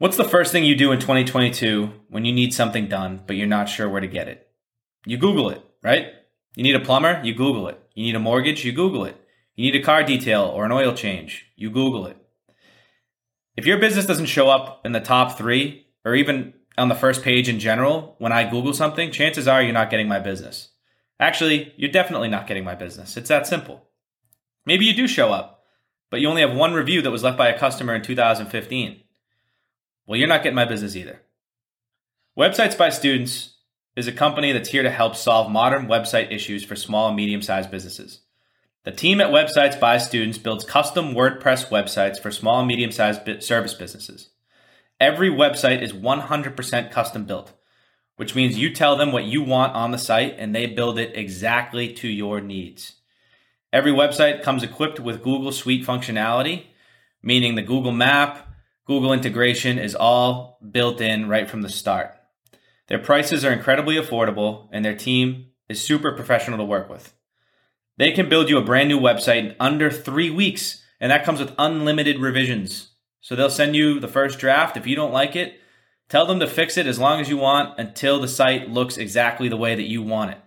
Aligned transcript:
What's 0.00 0.16
the 0.16 0.24
first 0.24 0.50
thing 0.50 0.64
you 0.64 0.76
do 0.76 0.92
in 0.92 0.98
2022 0.98 1.92
when 2.08 2.24
you 2.24 2.32
need 2.32 2.54
something 2.54 2.88
done, 2.88 3.20
but 3.26 3.36
you're 3.36 3.46
not 3.46 3.68
sure 3.68 3.86
where 3.86 4.00
to 4.00 4.06
get 4.06 4.28
it? 4.28 4.48
You 5.04 5.18
Google 5.18 5.50
it, 5.50 5.62
right? 5.82 6.06
You 6.56 6.62
need 6.62 6.74
a 6.74 6.80
plumber? 6.80 7.20
You 7.22 7.34
Google 7.34 7.68
it. 7.68 7.78
You 7.94 8.04
need 8.04 8.14
a 8.14 8.18
mortgage? 8.18 8.64
You 8.64 8.72
Google 8.72 9.04
it. 9.04 9.22
You 9.56 9.70
need 9.70 9.78
a 9.78 9.84
car 9.84 10.02
detail 10.02 10.44
or 10.44 10.64
an 10.64 10.72
oil 10.72 10.94
change? 10.94 11.52
You 11.54 11.68
Google 11.68 12.06
it. 12.06 12.16
If 13.58 13.66
your 13.66 13.76
business 13.76 14.06
doesn't 14.06 14.24
show 14.24 14.48
up 14.48 14.80
in 14.86 14.92
the 14.92 15.00
top 15.00 15.36
three 15.36 15.88
or 16.02 16.14
even 16.14 16.54
on 16.78 16.88
the 16.88 16.94
first 16.94 17.22
page 17.22 17.50
in 17.50 17.60
general 17.60 18.16
when 18.18 18.32
I 18.32 18.48
Google 18.48 18.72
something, 18.72 19.10
chances 19.10 19.46
are 19.46 19.60
you're 19.60 19.74
not 19.74 19.90
getting 19.90 20.08
my 20.08 20.18
business. 20.18 20.70
Actually, 21.20 21.74
you're 21.76 21.92
definitely 21.92 22.28
not 22.28 22.46
getting 22.46 22.64
my 22.64 22.74
business. 22.74 23.18
It's 23.18 23.28
that 23.28 23.46
simple. 23.46 23.84
Maybe 24.64 24.86
you 24.86 24.94
do 24.94 25.06
show 25.06 25.30
up, 25.30 25.62
but 26.10 26.22
you 26.22 26.28
only 26.30 26.40
have 26.40 26.56
one 26.56 26.72
review 26.72 27.02
that 27.02 27.10
was 27.10 27.22
left 27.22 27.36
by 27.36 27.48
a 27.48 27.58
customer 27.58 27.94
in 27.94 28.00
2015. 28.00 29.02
Well, 30.10 30.18
you're 30.18 30.26
not 30.26 30.42
getting 30.42 30.56
my 30.56 30.64
business 30.64 30.96
either. 30.96 31.20
Websites 32.36 32.76
by 32.76 32.90
Students 32.90 33.58
is 33.94 34.08
a 34.08 34.12
company 34.12 34.50
that's 34.50 34.70
here 34.70 34.82
to 34.82 34.90
help 34.90 35.14
solve 35.14 35.52
modern 35.52 35.86
website 35.86 36.32
issues 36.32 36.64
for 36.64 36.74
small 36.74 37.06
and 37.06 37.16
medium 37.16 37.42
sized 37.42 37.70
businesses. 37.70 38.22
The 38.82 38.90
team 38.90 39.20
at 39.20 39.30
Websites 39.30 39.78
by 39.78 39.98
Students 39.98 40.36
builds 40.36 40.64
custom 40.64 41.14
WordPress 41.14 41.68
websites 41.68 42.18
for 42.18 42.32
small 42.32 42.58
and 42.58 42.66
medium 42.66 42.90
sized 42.90 43.40
service 43.44 43.74
businesses. 43.74 44.30
Every 44.98 45.30
website 45.30 45.80
is 45.80 45.92
100% 45.92 46.90
custom 46.90 47.24
built, 47.24 47.52
which 48.16 48.34
means 48.34 48.58
you 48.58 48.74
tell 48.74 48.96
them 48.96 49.12
what 49.12 49.26
you 49.26 49.44
want 49.44 49.76
on 49.76 49.92
the 49.92 49.96
site 49.96 50.34
and 50.38 50.52
they 50.52 50.66
build 50.66 50.98
it 50.98 51.16
exactly 51.16 51.92
to 51.92 52.08
your 52.08 52.40
needs. 52.40 52.96
Every 53.72 53.92
website 53.92 54.42
comes 54.42 54.64
equipped 54.64 54.98
with 54.98 55.22
Google 55.22 55.52
Suite 55.52 55.86
functionality, 55.86 56.64
meaning 57.22 57.54
the 57.54 57.62
Google 57.62 57.92
Map, 57.92 58.48
Google 58.90 59.12
integration 59.12 59.78
is 59.78 59.94
all 59.94 60.58
built 60.68 61.00
in 61.00 61.28
right 61.28 61.48
from 61.48 61.62
the 61.62 61.68
start. 61.68 62.12
Their 62.88 62.98
prices 62.98 63.44
are 63.44 63.52
incredibly 63.52 63.94
affordable 63.94 64.66
and 64.72 64.84
their 64.84 64.96
team 64.96 65.52
is 65.68 65.80
super 65.80 66.10
professional 66.10 66.58
to 66.58 66.64
work 66.64 66.90
with. 66.90 67.14
They 67.98 68.10
can 68.10 68.28
build 68.28 68.50
you 68.50 68.58
a 68.58 68.64
brand 68.64 68.88
new 68.88 68.98
website 68.98 69.50
in 69.50 69.54
under 69.60 69.92
three 69.92 70.28
weeks, 70.28 70.82
and 70.98 71.12
that 71.12 71.24
comes 71.24 71.38
with 71.38 71.54
unlimited 71.56 72.18
revisions. 72.18 72.88
So 73.20 73.36
they'll 73.36 73.48
send 73.48 73.76
you 73.76 74.00
the 74.00 74.08
first 74.08 74.40
draft. 74.40 74.76
If 74.76 74.88
you 74.88 74.96
don't 74.96 75.12
like 75.12 75.36
it, 75.36 75.60
tell 76.08 76.26
them 76.26 76.40
to 76.40 76.48
fix 76.48 76.76
it 76.76 76.88
as 76.88 76.98
long 76.98 77.20
as 77.20 77.28
you 77.28 77.36
want 77.36 77.78
until 77.78 78.20
the 78.20 78.26
site 78.26 78.70
looks 78.70 78.96
exactly 78.96 79.48
the 79.48 79.56
way 79.56 79.76
that 79.76 79.88
you 79.88 80.02
want 80.02 80.32
it. 80.32 80.38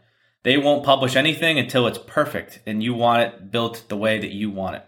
They 0.43 0.57
won't 0.57 0.83
publish 0.83 1.15
anything 1.15 1.57
until 1.57 1.87
it's 1.87 1.97
perfect 1.97 2.59
and 2.65 2.83
you 2.83 2.93
want 2.93 3.21
it 3.23 3.51
built 3.51 3.85
the 3.87 3.95
way 3.95 4.19
that 4.19 4.33
you 4.33 4.51
want 4.51 4.75
it. 4.75 4.85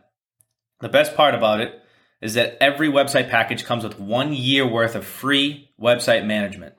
The 0.82 0.90
best 0.90 1.16
part 1.16 1.34
about 1.34 1.62
it 1.62 1.82
is 2.22 2.34
that 2.34 2.58
every 2.62 2.88
website 2.88 3.30
package 3.30 3.66
comes 3.66 3.84
with 3.84 4.00
one 4.00 4.34
year 4.34 4.68
worth 4.68 4.96
of 4.96 5.06
free 5.06 5.70
website 5.80 6.26
management. 6.26 6.74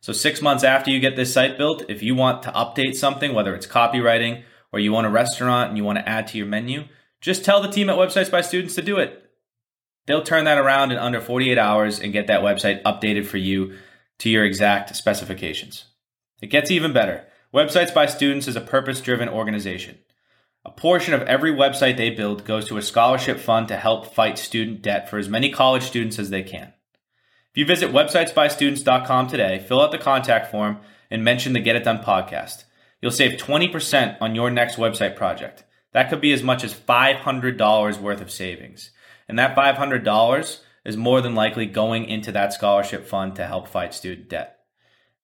So, 0.00 0.12
six 0.12 0.40
months 0.40 0.62
after 0.62 0.90
you 0.90 1.00
get 1.00 1.16
this 1.16 1.32
site 1.32 1.58
built, 1.58 1.84
if 1.88 2.02
you 2.02 2.14
want 2.14 2.42
to 2.44 2.52
update 2.52 2.96
something, 2.96 3.34
whether 3.34 3.54
it's 3.54 3.66
copywriting 3.66 4.44
or 4.72 4.78
you 4.78 4.92
want 4.92 5.06
a 5.06 5.10
restaurant 5.10 5.68
and 5.68 5.76
you 5.76 5.84
want 5.84 5.98
to 5.98 6.08
add 6.08 6.26
to 6.28 6.38
your 6.38 6.46
menu, 6.46 6.84
just 7.20 7.44
tell 7.44 7.60
the 7.60 7.70
team 7.70 7.90
at 7.90 7.98
Websites 7.98 8.30
by 8.30 8.40
Students 8.40 8.74
to 8.76 8.82
do 8.82 8.98
it. 8.98 9.30
They'll 10.06 10.22
turn 10.22 10.44
that 10.44 10.58
around 10.58 10.92
in 10.92 10.98
under 10.98 11.20
48 11.20 11.58
hours 11.58 11.98
and 11.98 12.12
get 12.12 12.28
that 12.28 12.42
website 12.42 12.82
updated 12.82 13.26
for 13.26 13.38
you 13.38 13.76
to 14.18 14.30
your 14.30 14.44
exact 14.44 14.94
specifications. 14.94 15.86
It 16.40 16.48
gets 16.48 16.70
even 16.70 16.92
better. 16.92 17.26
Websites 17.52 17.92
by 17.92 18.06
Students 18.06 18.46
is 18.46 18.56
a 18.56 18.60
purpose 18.60 19.00
driven 19.00 19.28
organization. 19.28 19.98
A 20.66 20.72
portion 20.72 21.14
of 21.14 21.22
every 21.22 21.52
website 21.52 21.96
they 21.96 22.10
build 22.10 22.44
goes 22.44 22.66
to 22.66 22.76
a 22.76 22.82
scholarship 22.82 23.38
fund 23.38 23.68
to 23.68 23.76
help 23.76 24.12
fight 24.12 24.36
student 24.36 24.82
debt 24.82 25.08
for 25.08 25.16
as 25.16 25.28
many 25.28 25.48
college 25.48 25.84
students 25.84 26.18
as 26.18 26.30
they 26.30 26.42
can. 26.42 26.72
If 27.52 27.58
you 27.58 27.64
visit 27.64 27.92
websitesbystudents.com 27.92 29.28
today, 29.28 29.60
fill 29.60 29.80
out 29.80 29.92
the 29.92 29.98
contact 29.98 30.50
form, 30.50 30.78
and 31.08 31.22
mention 31.22 31.52
the 31.52 31.60
Get 31.60 31.76
It 31.76 31.84
Done 31.84 32.02
podcast, 32.02 32.64
you'll 33.00 33.12
save 33.12 33.38
20% 33.38 34.16
on 34.20 34.34
your 34.34 34.50
next 34.50 34.74
website 34.74 35.14
project. 35.14 35.62
That 35.92 36.10
could 36.10 36.20
be 36.20 36.32
as 36.32 36.42
much 36.42 36.64
as 36.64 36.74
$500 36.74 38.00
worth 38.00 38.20
of 38.20 38.32
savings. 38.32 38.90
And 39.28 39.38
that 39.38 39.54
$500 39.54 40.60
is 40.84 40.96
more 40.96 41.20
than 41.20 41.36
likely 41.36 41.66
going 41.66 42.06
into 42.06 42.32
that 42.32 42.52
scholarship 42.52 43.06
fund 43.06 43.36
to 43.36 43.46
help 43.46 43.68
fight 43.68 43.94
student 43.94 44.28
debt. 44.28 44.58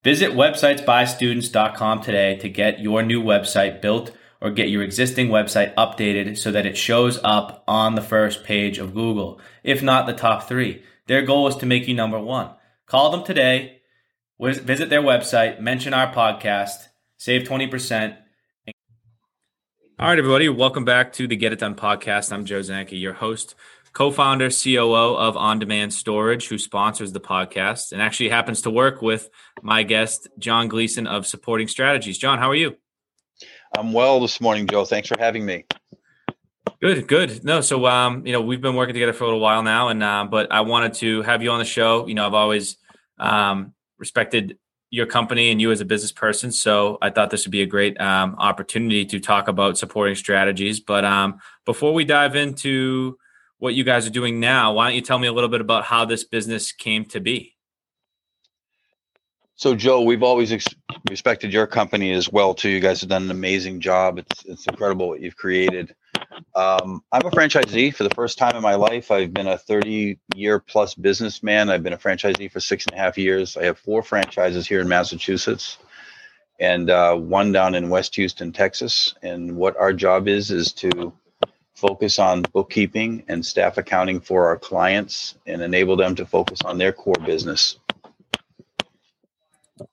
Visit 0.05 0.31
websitesbystudents.com 0.31 2.01
today 2.01 2.37
to 2.37 2.47
get 2.47 2.79
your 2.79 3.03
new 3.03 3.21
website 3.21 3.81
built 3.81 4.11
or 4.43 4.51
get 4.51 4.67
your 4.67 4.83
existing 4.83 5.29
website 5.29 5.73
updated 5.75 6.37
so 6.37 6.51
that 6.51 6.65
it 6.65 6.77
shows 6.77 7.17
up 7.23 7.63
on 7.65 7.95
the 7.95 8.01
first 8.01 8.43
page 8.43 8.77
of 8.77 8.93
Google, 8.93 9.39
if 9.63 9.81
not 9.81 10.05
the 10.05 10.13
top 10.13 10.49
three. 10.49 10.83
Their 11.07 11.21
goal 11.21 11.47
is 11.47 11.55
to 11.55 11.65
make 11.65 11.87
you 11.87 11.93
number 11.93 12.19
one. 12.19 12.49
Call 12.85 13.09
them 13.09 13.23
today, 13.23 13.79
visit 14.37 14.89
their 14.89 15.01
website, 15.01 15.61
mention 15.61 15.93
our 15.93 16.13
podcast, 16.13 16.89
save 17.15 17.47
20%. 17.47 18.17
All 19.97 20.09
right, 20.09 20.19
everybody, 20.19 20.49
welcome 20.49 20.83
back 20.83 21.13
to 21.13 21.27
the 21.27 21.37
Get 21.37 21.53
It 21.53 21.59
Done 21.59 21.75
podcast. 21.75 22.33
I'm 22.33 22.43
Joe 22.43 22.59
Zanke, 22.59 22.99
your 22.99 23.13
host, 23.13 23.55
co 23.93 24.11
founder, 24.11 24.49
COO 24.49 25.15
of 25.15 25.37
On 25.37 25.57
Demand 25.57 25.93
Storage, 25.93 26.49
who 26.49 26.57
sponsors 26.57 27.13
the 27.13 27.21
podcast 27.21 27.93
and 27.93 28.01
actually 28.01 28.27
happens 28.27 28.63
to 28.63 28.69
work 28.69 29.01
with 29.01 29.29
my 29.61 29.83
guest, 29.83 30.27
John 30.37 30.67
Gleason 30.67 31.07
of 31.07 31.25
Supporting 31.25 31.69
Strategies. 31.69 32.17
John, 32.17 32.39
how 32.39 32.49
are 32.49 32.55
you? 32.55 32.75
I'm 33.75 33.91
well 33.91 34.19
this 34.19 34.39
morning, 34.39 34.67
Joe. 34.67 34.85
Thanks 34.85 35.07
for 35.07 35.15
having 35.19 35.45
me. 35.45 35.65
Good, 36.79 37.07
good. 37.07 37.43
No, 37.43 37.61
so 37.61 37.85
um, 37.87 38.25
you 38.25 38.31
know, 38.31 38.41
we've 38.41 38.61
been 38.61 38.75
working 38.75 38.93
together 38.93 39.13
for 39.13 39.23
a 39.23 39.27
little 39.27 39.39
while 39.39 39.63
now, 39.63 39.87
and 39.87 40.03
uh, 40.03 40.27
but 40.29 40.51
I 40.51 40.61
wanted 40.61 40.93
to 40.95 41.21
have 41.23 41.41
you 41.41 41.49
on 41.49 41.59
the 41.59 41.65
show. 41.65 42.05
You 42.07 42.13
know, 42.13 42.25
I've 42.25 42.33
always 42.33 42.77
um, 43.19 43.73
respected 43.97 44.57
your 44.91 45.07
company 45.07 45.49
and 45.49 45.59
you 45.59 45.71
as 45.71 45.81
a 45.81 45.85
business 45.85 46.11
person, 46.11 46.51
so 46.51 46.99
I 47.01 47.09
thought 47.09 47.31
this 47.31 47.45
would 47.45 47.51
be 47.51 47.63
a 47.63 47.65
great 47.65 47.99
um, 47.99 48.35
opportunity 48.37 49.05
to 49.05 49.19
talk 49.19 49.47
about 49.47 49.77
supporting 49.77 50.15
strategies. 50.15 50.79
But 50.79 51.03
um, 51.03 51.39
before 51.65 51.93
we 51.93 52.05
dive 52.05 52.35
into 52.35 53.17
what 53.57 53.73
you 53.73 53.83
guys 53.83 54.05
are 54.05 54.11
doing 54.11 54.39
now, 54.39 54.73
why 54.73 54.87
don't 54.87 54.95
you 54.95 55.01
tell 55.01 55.17
me 55.17 55.27
a 55.27 55.33
little 55.33 55.49
bit 55.49 55.61
about 55.61 55.85
how 55.85 56.05
this 56.05 56.25
business 56.25 56.71
came 56.71 57.05
to 57.05 57.19
be? 57.19 57.52
So, 59.55 59.75
Joe, 59.75 60.01
we've 60.01 60.23
always 60.23 60.51
ex- 60.51 60.67
respected 61.09 61.53
your 61.53 61.67
company 61.67 62.11
as 62.13 62.31
well 62.31 62.53
too. 62.55 62.69
You 62.69 62.79
guys 62.79 63.01
have 63.01 63.09
done 63.09 63.23
an 63.23 63.31
amazing 63.31 63.81
job. 63.81 64.17
It's 64.19 64.45
it's 64.45 64.67
incredible 64.67 65.07
what 65.07 65.21
you've 65.21 65.35
created. 65.37 65.95
Um, 66.55 67.03
I'm 67.11 67.25
a 67.25 67.31
franchisee 67.31 67.93
for 67.93 68.03
the 68.03 68.13
first 68.15 68.37
time 68.37 68.55
in 68.55 68.63
my 68.63 68.75
life. 68.75 69.11
I've 69.11 69.33
been 69.33 69.47
a 69.47 69.57
30 69.57 70.19
year 70.35 70.59
plus 70.59 70.95
businessman. 70.95 71.69
I've 71.69 71.83
been 71.83 71.93
a 71.93 71.97
franchisee 71.97 72.51
for 72.51 72.59
six 72.59 72.85
and 72.85 72.95
a 72.95 72.97
half 72.97 73.17
years. 73.17 73.55
I 73.55 73.65
have 73.65 73.77
four 73.77 74.01
franchises 74.01 74.67
here 74.67 74.81
in 74.81 74.87
Massachusetts, 74.87 75.77
and 76.59 76.89
uh, 76.89 77.15
one 77.15 77.51
down 77.51 77.75
in 77.75 77.89
West 77.89 78.15
Houston, 78.15 78.51
Texas. 78.51 79.13
And 79.21 79.55
what 79.55 79.77
our 79.77 79.93
job 79.93 80.27
is 80.27 80.49
is 80.49 80.73
to 80.73 81.13
focus 81.75 82.17
on 82.17 82.43
bookkeeping 82.53 83.23
and 83.27 83.45
staff 83.45 83.77
accounting 83.77 84.19
for 84.19 84.47
our 84.47 84.57
clients 84.57 85.35
and 85.45 85.61
enable 85.61 85.95
them 85.95 86.15
to 86.15 86.25
focus 86.25 86.61
on 86.63 86.77
their 86.77 86.93
core 86.93 87.15
business 87.25 87.77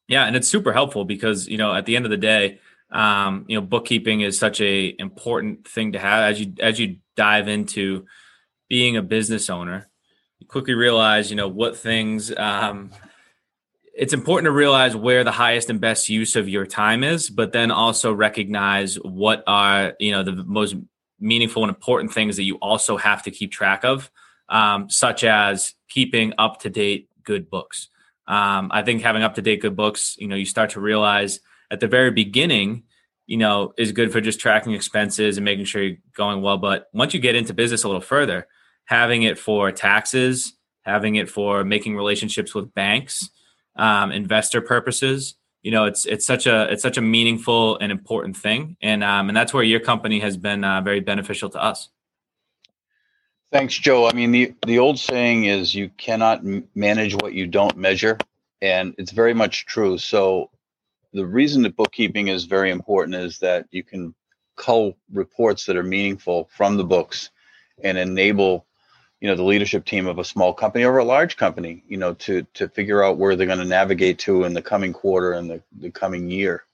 yeah, 0.09 0.27
and 0.27 0.37
it's 0.37 0.49
super 0.49 0.73
helpful 0.73 1.05
because 1.05 1.49
you 1.49 1.59
know 1.59 1.75
at 1.75 1.87
the 1.87 1.97
end 1.97 2.05
of 2.05 2.11
the 2.11 2.17
day, 2.17 2.61
um, 2.91 3.45
you 3.49 3.57
know, 3.57 3.67
bookkeeping 3.67 4.21
is 4.21 4.39
such 4.39 4.61
a 4.61 4.95
important 4.99 5.67
thing 5.67 5.93
to 5.93 5.99
have 5.99 6.33
as 6.33 6.41
you 6.41 6.55
as 6.61 6.79
you 6.79 6.97
dive 7.17 7.49
into 7.49 8.07
being 8.69 8.97
a 8.97 9.03
business 9.03 9.49
owner. 9.49 9.89
You 10.39 10.47
quickly 10.47 10.75
realize, 10.75 11.31
you 11.31 11.37
know, 11.37 11.49
what 11.49 11.77
things. 11.77 12.35
Um, 12.37 12.91
it's 13.95 14.13
important 14.13 14.47
to 14.47 14.53
realize 14.53 14.97
where 14.97 15.25
the 15.25 15.33
highest 15.33 15.69
and 15.69 15.81
best 15.81 16.09
use 16.09 16.37
of 16.37 16.49
your 16.49 16.65
time 16.65 17.05
is, 17.05 17.29
but 17.29 17.53
then 17.53 17.71
also 17.71 18.13
recognize 18.13 18.95
what 18.97 19.45
are 19.47 19.95
you 19.99 20.13
know 20.13 20.23
the 20.23 20.33
most 20.33 20.75
meaningful 21.19 21.63
and 21.63 21.71
important 21.71 22.13
things 22.13 22.37
that 22.37 22.45
you 22.45 22.57
also 22.57 22.97
have 22.97 23.23
to 23.23 23.31
keep 23.31 23.53
track 23.53 23.85
of, 23.85 24.11
um, 24.49 24.89
such 24.89 25.23
as 25.23 25.75
keeping 25.89 26.33
up 26.39 26.61
to 26.61 26.71
date 26.71 27.09
good 27.25 27.51
books. 27.51 27.89
Um, 28.31 28.71
I 28.73 28.83
think 28.83 29.03
having 29.03 29.25
up 29.25 29.35
to 29.35 29.43
date 29.43 29.61
good 29.61 29.75
books, 29.75 30.15
you 30.17 30.29
know, 30.29 30.37
you 30.37 30.45
start 30.45 30.71
to 30.71 30.81
realize 30.81 31.41
at 31.69 31.81
the 31.81 31.89
very 31.89 32.13
beginning, 32.13 32.85
you 33.27 33.37
know, 33.37 33.75
is 33.77 33.91
good 33.91 34.13
for 34.13 34.21
just 34.21 34.39
tracking 34.39 34.73
expenses 34.73 35.37
and 35.37 35.45
making 35.45 35.65
sure 35.65 35.83
you're 35.83 35.97
going 36.15 36.41
well. 36.41 36.57
But 36.57 36.87
once 36.93 37.13
you 37.13 37.19
get 37.19 37.35
into 37.35 37.53
business 37.53 37.83
a 37.83 37.89
little 37.89 38.01
further, 38.01 38.47
having 38.85 39.25
it 39.25 39.37
for 39.37 39.73
taxes, 39.73 40.55
having 40.83 41.17
it 41.17 41.29
for 41.29 41.65
making 41.65 41.97
relationships 41.97 42.55
with 42.55 42.73
banks, 42.73 43.29
um, 43.75 44.13
investor 44.13 44.61
purposes, 44.61 45.35
you 45.63 45.73
know, 45.73 45.87
it's 45.87 46.07
it's 46.07 46.25
such 46.25 46.47
a 46.47 46.71
it's 46.73 46.83
such 46.83 46.99
a 46.99 47.03
meaningful 47.03 47.79
and 47.79 47.91
important 47.91 48.37
thing, 48.37 48.77
and 48.81 49.03
um, 49.03 49.29
and 49.29 49.37
that's 49.37 49.53
where 49.53 49.65
your 49.65 49.81
company 49.81 50.21
has 50.21 50.37
been 50.37 50.63
uh, 50.63 50.81
very 50.83 51.01
beneficial 51.01 51.51
to 51.51 51.61
us. 51.61 51.89
Thanks, 53.53 53.75
Joe. 53.75 54.09
I 54.09 54.13
mean, 54.13 54.31
the, 54.31 54.55
the 54.65 54.79
old 54.79 54.99
saying 54.99 55.45
is 55.45 55.75
you 55.75 55.91
cannot 55.97 56.45
manage 56.75 57.15
what 57.15 57.33
you 57.33 57.49
don't 57.49 57.77
measure. 57.77 58.17
And 58.63 58.95
it's 58.99 59.11
very 59.11 59.35
much 59.35 59.67
true. 59.67 59.99
So, 59.99 60.51
the 61.13 61.27
reason 61.27 61.63
that 61.63 61.75
bookkeeping 61.75 62.29
is 62.29 62.45
very 62.45 62.71
important 62.71 63.17
is 63.17 63.41
that 63.41 63.67
you 63.73 63.83
can 63.83 64.15
cull 64.57 64.97
reports 65.13 65.67
that 65.67 65.77
are 65.77 65.83
meaningful 65.83 66.49
from 66.55 66.77
the 66.77 66.85
books 66.85 67.31
and 67.83 67.99
enable 67.99 68.67
you 69.21 69.29
know 69.29 69.35
the 69.35 69.43
leadership 69.43 69.85
team 69.85 70.07
of 70.07 70.19
a 70.19 70.25
small 70.25 70.53
company 70.53 70.85
or 70.85 70.99
a 70.99 71.05
large 71.05 71.37
company 71.37 71.83
you 71.89 71.97
know 71.97 72.15
to 72.15 72.43
to 72.55 72.69
figure 72.69 73.03
out 73.03 73.19
where 73.19 73.37
they're 73.37 73.47
going 73.47 73.59
to 73.59 73.65
navigate 73.65 74.19
to 74.19 74.45
in 74.45 74.53
the 74.53 74.63
coming 74.63 74.93
quarter 74.93 75.33
and 75.33 75.51
the, 75.51 75.63
the 75.79 75.91
coming 75.91 76.31
year 76.31 76.65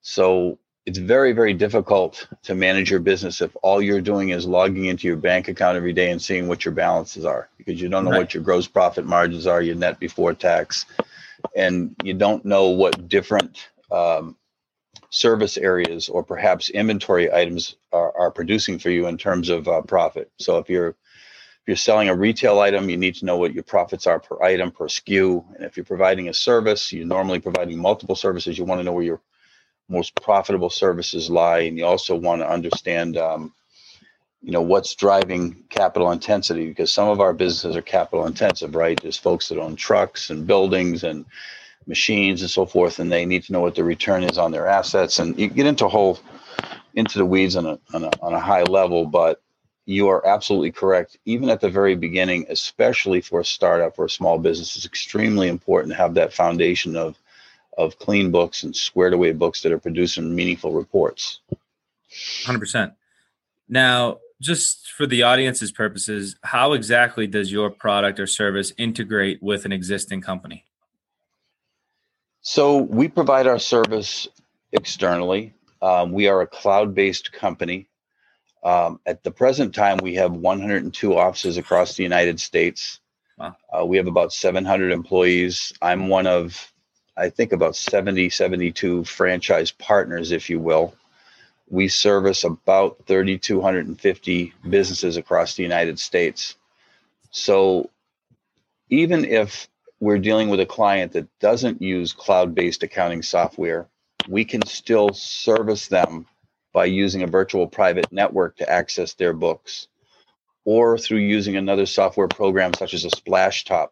so 0.00 0.58
it's 0.86 0.98
very 0.98 1.32
very 1.32 1.54
difficult 1.54 2.26
to 2.42 2.54
manage 2.54 2.90
your 2.90 3.00
business 3.00 3.40
if 3.40 3.56
all 3.62 3.80
you're 3.80 4.00
doing 4.00 4.30
is 4.30 4.46
logging 4.46 4.86
into 4.86 5.06
your 5.06 5.16
bank 5.16 5.48
account 5.48 5.76
every 5.76 5.92
day 5.92 6.10
and 6.10 6.20
seeing 6.20 6.46
what 6.46 6.64
your 6.64 6.74
balances 6.74 7.24
are 7.24 7.48
because 7.56 7.80
you 7.80 7.88
don't 7.88 8.04
know 8.04 8.10
right. 8.10 8.18
what 8.18 8.34
your 8.34 8.42
gross 8.42 8.66
profit 8.66 9.06
margins 9.06 9.46
are 9.46 9.62
your 9.62 9.74
net 9.74 9.98
before 9.98 10.34
tax 10.34 10.86
and 11.56 11.94
you 12.02 12.14
don't 12.14 12.44
know 12.44 12.68
what 12.68 13.08
different 13.08 13.68
um, 13.90 14.36
service 15.10 15.56
areas 15.56 16.08
or 16.08 16.22
perhaps 16.22 16.70
inventory 16.70 17.32
items 17.32 17.76
are, 17.92 18.16
are 18.16 18.30
producing 18.30 18.78
for 18.78 18.90
you 18.90 19.06
in 19.06 19.16
terms 19.16 19.48
of 19.48 19.66
uh, 19.68 19.80
profit 19.82 20.30
so 20.38 20.58
if 20.58 20.68
you're 20.68 20.88
if 20.88 21.68
you're 21.68 21.76
selling 21.78 22.10
a 22.10 22.14
retail 22.14 22.60
item, 22.60 22.90
you 22.90 22.98
need 22.98 23.14
to 23.14 23.24
know 23.24 23.38
what 23.38 23.54
your 23.54 23.62
profits 23.62 24.06
are 24.06 24.20
per 24.20 24.42
item, 24.42 24.70
per 24.70 24.84
SKU. 24.84 25.42
And 25.56 25.64
if 25.64 25.78
you're 25.78 25.84
providing 25.84 26.28
a 26.28 26.34
service, 26.34 26.92
you're 26.92 27.06
normally 27.06 27.40
providing 27.40 27.78
multiple 27.78 28.16
services. 28.16 28.58
You 28.58 28.66
want 28.66 28.80
to 28.80 28.84
know 28.84 28.92
where 28.92 29.02
your 29.02 29.22
most 29.88 30.14
profitable 30.16 30.70
services 30.70 31.30
lie, 31.30 31.60
and 31.60 31.76
you 31.78 31.84
also 31.84 32.16
want 32.16 32.40
to 32.40 32.48
understand, 32.48 33.16
um, 33.16 33.52
you 34.42 34.50
know, 34.50 34.62
what's 34.62 34.94
driving 34.94 35.64
capital 35.70 36.10
intensity 36.10 36.66
because 36.68 36.92
some 36.92 37.08
of 37.08 37.20
our 37.20 37.32
businesses 37.32 37.76
are 37.76 37.82
capital 37.82 38.26
intensive, 38.26 38.74
right? 38.74 39.00
There's 39.00 39.18
folks 39.18 39.48
that 39.48 39.58
own 39.58 39.76
trucks 39.76 40.30
and 40.30 40.46
buildings 40.46 41.04
and 41.04 41.24
machines 41.86 42.40
and 42.40 42.50
so 42.50 42.66
forth, 42.66 42.98
and 42.98 43.12
they 43.12 43.26
need 43.26 43.44
to 43.44 43.52
know 43.52 43.60
what 43.60 43.74
the 43.74 43.84
return 43.84 44.24
is 44.24 44.38
on 44.38 44.52
their 44.52 44.66
assets. 44.66 45.18
And 45.18 45.38
you 45.38 45.48
get 45.48 45.66
into 45.66 45.88
whole 45.88 46.18
into 46.94 47.18
the 47.18 47.26
weeds 47.26 47.56
on 47.56 47.66
a, 47.66 47.78
on 47.92 48.04
a, 48.04 48.10
on 48.22 48.32
a 48.32 48.40
high 48.40 48.62
level, 48.62 49.04
but 49.04 49.42
you 49.86 50.08
are 50.08 50.26
absolutely 50.26 50.72
correct. 50.72 51.18
Even 51.24 51.50
at 51.50 51.60
the 51.60 51.68
very 51.68 51.94
beginning, 51.96 52.46
especially 52.48 53.20
for 53.20 53.40
a 53.40 53.44
startup 53.44 53.98
or 53.98 54.06
a 54.06 54.10
small 54.10 54.38
business, 54.38 54.76
it's 54.76 54.86
extremely 54.86 55.48
important 55.48 55.92
to 55.92 55.98
have 55.98 56.14
that 56.14 56.32
foundation 56.32 56.96
of 56.96 57.18
of 57.76 57.98
clean 57.98 58.30
books 58.30 58.62
and 58.62 58.74
squared 58.74 59.12
away 59.12 59.32
books 59.32 59.62
that 59.62 59.72
are 59.72 59.78
producing 59.78 60.34
meaningful 60.34 60.72
reports. 60.72 61.40
100%. 62.44 62.94
Now, 63.68 64.18
just 64.40 64.92
for 64.92 65.06
the 65.06 65.22
audience's 65.22 65.72
purposes, 65.72 66.36
how 66.42 66.72
exactly 66.72 67.26
does 67.26 67.50
your 67.50 67.70
product 67.70 68.20
or 68.20 68.26
service 68.26 68.72
integrate 68.76 69.42
with 69.42 69.64
an 69.64 69.72
existing 69.72 70.20
company? 70.20 70.64
So, 72.42 72.76
we 72.76 73.08
provide 73.08 73.46
our 73.46 73.58
service 73.58 74.28
externally. 74.72 75.54
Um, 75.80 76.12
we 76.12 76.28
are 76.28 76.42
a 76.42 76.46
cloud 76.46 76.94
based 76.94 77.32
company. 77.32 77.88
Um, 78.62 79.00
at 79.06 79.22
the 79.22 79.30
present 79.30 79.74
time, 79.74 79.98
we 79.98 80.14
have 80.14 80.32
102 80.32 81.16
offices 81.16 81.58
across 81.58 81.96
the 81.96 82.02
United 82.02 82.40
States. 82.40 83.00
Wow. 83.38 83.56
Uh, 83.70 83.84
we 83.84 83.96
have 83.98 84.06
about 84.06 84.32
700 84.32 84.92
employees. 84.92 85.72
I'm 85.82 86.08
one 86.08 86.26
of, 86.26 86.72
I 87.16 87.30
think, 87.30 87.52
about 87.52 87.76
70, 87.76 88.30
72 88.30 89.04
franchise 89.04 89.70
partners, 89.70 90.32
if 90.32 90.50
you 90.50 90.58
will. 90.60 90.94
We 91.70 91.88
service 91.88 92.44
about 92.44 92.98
3,250 93.06 94.52
businesses 94.68 95.16
across 95.16 95.54
the 95.54 95.62
United 95.62 95.98
States. 95.98 96.56
So 97.30 97.90
even 98.90 99.24
if 99.24 99.68
we're 100.00 100.18
dealing 100.18 100.48
with 100.48 100.60
a 100.60 100.66
client 100.66 101.12
that 101.12 101.38
doesn't 101.38 101.80
use 101.80 102.12
cloud 102.12 102.54
based 102.54 102.82
accounting 102.82 103.22
software, 103.22 103.88
we 104.28 104.44
can 104.44 104.64
still 104.66 105.10
service 105.10 105.88
them 105.88 106.26
by 106.72 106.84
using 106.84 107.22
a 107.22 107.28
virtual 107.28 107.66
private 107.66 108.12
network 108.12 108.56
to 108.56 108.68
access 108.68 109.14
their 109.14 109.32
books 109.32 109.88
or 110.64 110.98
through 110.98 111.18
using 111.18 111.56
another 111.56 111.86
software 111.86 112.28
program 112.28 112.72
such 112.74 112.94
as 112.94 113.04
a 113.04 113.10
Splashtop. 113.10 113.90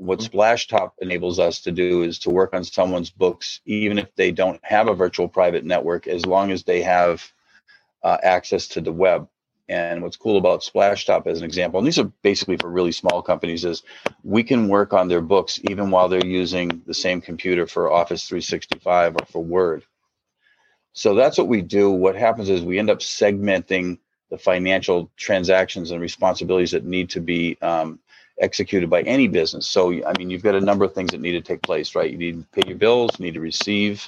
What 0.00 0.18
mm-hmm. 0.18 0.38
Splashtop 0.38 0.92
enables 1.02 1.38
us 1.38 1.60
to 1.60 1.70
do 1.70 2.02
is 2.02 2.18
to 2.20 2.30
work 2.30 2.54
on 2.54 2.64
someone's 2.64 3.10
books, 3.10 3.60
even 3.66 3.98
if 3.98 4.14
they 4.14 4.32
don't 4.32 4.58
have 4.64 4.88
a 4.88 4.94
virtual 4.94 5.28
private 5.28 5.62
network, 5.62 6.06
as 6.06 6.24
long 6.24 6.50
as 6.50 6.64
they 6.64 6.80
have 6.80 7.30
uh, 8.02 8.16
access 8.22 8.66
to 8.68 8.80
the 8.80 8.92
web. 8.92 9.28
And 9.68 10.02
what's 10.02 10.16
cool 10.16 10.38
about 10.38 10.62
Splashtop, 10.62 11.26
as 11.26 11.38
an 11.38 11.44
example, 11.44 11.78
and 11.78 11.86
these 11.86 11.98
are 11.98 12.10
basically 12.22 12.56
for 12.56 12.70
really 12.70 12.92
small 12.92 13.20
companies, 13.20 13.66
is 13.66 13.82
we 14.24 14.42
can 14.42 14.68
work 14.68 14.94
on 14.94 15.08
their 15.08 15.20
books 15.20 15.60
even 15.68 15.90
while 15.90 16.08
they're 16.08 16.26
using 16.26 16.80
the 16.86 16.94
same 16.94 17.20
computer 17.20 17.66
for 17.66 17.92
Office 17.92 18.26
365 18.26 19.16
or 19.16 19.26
for 19.26 19.44
Word. 19.44 19.84
So 20.94 21.14
that's 21.14 21.36
what 21.36 21.46
we 21.46 21.60
do. 21.60 21.90
What 21.90 22.16
happens 22.16 22.48
is 22.48 22.62
we 22.62 22.78
end 22.78 22.88
up 22.88 23.00
segmenting 23.00 23.98
the 24.30 24.38
financial 24.38 25.10
transactions 25.18 25.90
and 25.90 26.00
responsibilities 26.00 26.70
that 26.70 26.84
need 26.86 27.10
to 27.10 27.20
be 27.20 27.58
um, 27.60 27.98
executed 28.40 28.90
by 28.90 29.02
any 29.02 29.28
business. 29.28 29.68
So, 29.68 29.92
I 30.04 30.12
mean, 30.18 30.30
you've 30.30 30.42
got 30.42 30.54
a 30.54 30.60
number 30.60 30.84
of 30.84 30.94
things 30.94 31.10
that 31.10 31.20
need 31.20 31.32
to 31.32 31.40
take 31.40 31.62
place, 31.62 31.94
right? 31.94 32.10
You 32.10 32.18
need 32.18 32.40
to 32.40 32.62
pay 32.62 32.68
your 32.68 32.78
bills, 32.78 33.18
you 33.18 33.26
need 33.26 33.34
to 33.34 33.40
receive 33.40 34.04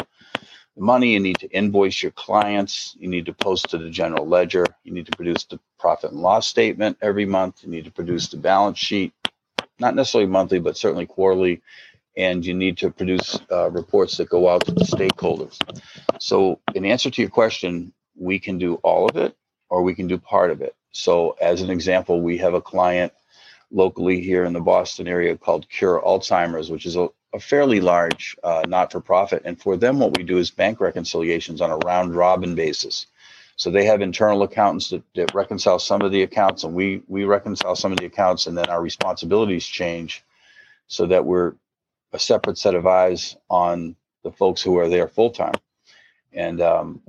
money, 0.77 1.13
you 1.13 1.21
need 1.21 1.39
to 1.39 1.49
invoice 1.51 2.03
your 2.03 2.13
clients, 2.13 2.97
you 2.99 3.09
need 3.09 3.27
to 3.27 3.33
post 3.33 3.69
to 3.71 3.79
the 3.79 3.91
general 3.91 4.27
ledger, 4.27 4.65
you 4.85 4.93
need 4.93 5.07
to 5.07 5.17
produce 5.17 5.45
the 5.45 5.61
profit 5.79 6.13
and 6.13 6.21
loss 6.21 6.47
statement 6.47 6.97
every 7.03 7.27
month, 7.27 7.63
you 7.63 7.71
need 7.71 7.85
to 7.85 7.91
produce 7.91 8.29
the 8.29 8.37
balance 8.37 8.79
sheet, 8.79 9.13
not 9.79 9.95
necessarily 9.95 10.31
monthly, 10.31 10.59
but 10.59 10.77
certainly 10.77 11.07
quarterly, 11.07 11.61
and 12.17 12.45
you 12.45 12.55
need 12.55 12.79
to 12.79 12.91
produce 12.91 13.39
uh, 13.51 13.71
reports 13.71 14.17
that 14.17 14.29
go 14.29 14.49
out 14.49 14.65
to 14.65 14.73
the 14.73 14.85
stakeholders. 14.85 15.59
So, 16.19 16.61
in 16.75 16.85
answer 16.85 17.11
to 17.11 17.23
your 17.23 17.31
question, 17.31 17.93
we 18.17 18.39
can 18.39 18.59
do 18.59 18.75
all 18.77 19.09
of 19.09 19.17
it 19.17 19.35
or 19.69 19.83
we 19.83 19.95
can 19.95 20.07
do 20.07 20.19
part 20.19 20.51
of 20.51 20.61
it. 20.61 20.75
So, 20.93 21.37
as 21.41 21.63
an 21.63 21.71
example, 21.71 22.21
we 22.21 22.39
have 22.39 22.55
a 22.55 22.61
client 22.61 23.13
locally 23.73 24.21
here 24.21 24.45
in 24.45 24.53
the 24.53 24.61
Boston 24.61 25.09
area 25.09 25.37
called 25.37 25.69
Cure 25.69 26.03
Alzheimer's, 26.05 26.71
which 26.71 26.87
is 26.87 26.97
a, 26.97 27.09
a 27.33 27.41
fairly 27.41 27.81
large 27.81 28.37
uh, 28.45 28.63
not 28.69 28.93
for 28.93 29.01
profit. 29.01 29.43
And 29.45 29.61
for 29.61 29.77
them, 29.77 29.99
what 29.99 30.17
we 30.17 30.23
do 30.23 30.39
is 30.39 30.51
bank 30.51 30.81
reconciliations 30.81 31.61
on 31.61 31.71
a 31.71 31.79
round 31.79 32.15
robin 32.15 32.55
basis. 32.55 33.07
So 33.57 33.71
they 33.71 33.85
have 33.85 34.01
internal 34.01 34.43
accountants 34.43 34.91
that, 34.91 35.03
that 35.15 35.35
reconcile 35.35 35.79
some 35.79 36.03
of 36.03 36.11
the 36.11 36.23
accounts, 36.23 36.65
and 36.65 36.75
we 36.75 37.03
we 37.07 37.25
reconcile 37.25 37.77
some 37.77 37.93
of 37.93 37.99
the 37.99 38.07
accounts, 38.07 38.47
and 38.47 38.57
then 38.57 38.69
our 38.69 38.83
responsibilities 38.83 39.67
change 39.67 40.25
so 40.87 41.07
that 41.07 41.25
we're 41.25 41.55
a 42.13 42.19
separate 42.19 42.59
set 42.59 42.75
of 42.75 42.87
eyes 42.87 43.37
on 43.49 43.97
the 44.25 44.33
folks 44.33 44.63
who 44.63 44.79
are 44.79 44.89
there 44.89 45.09
full 45.09 45.31
time. 45.31 45.55
And 46.33 46.61
um, 46.61 47.03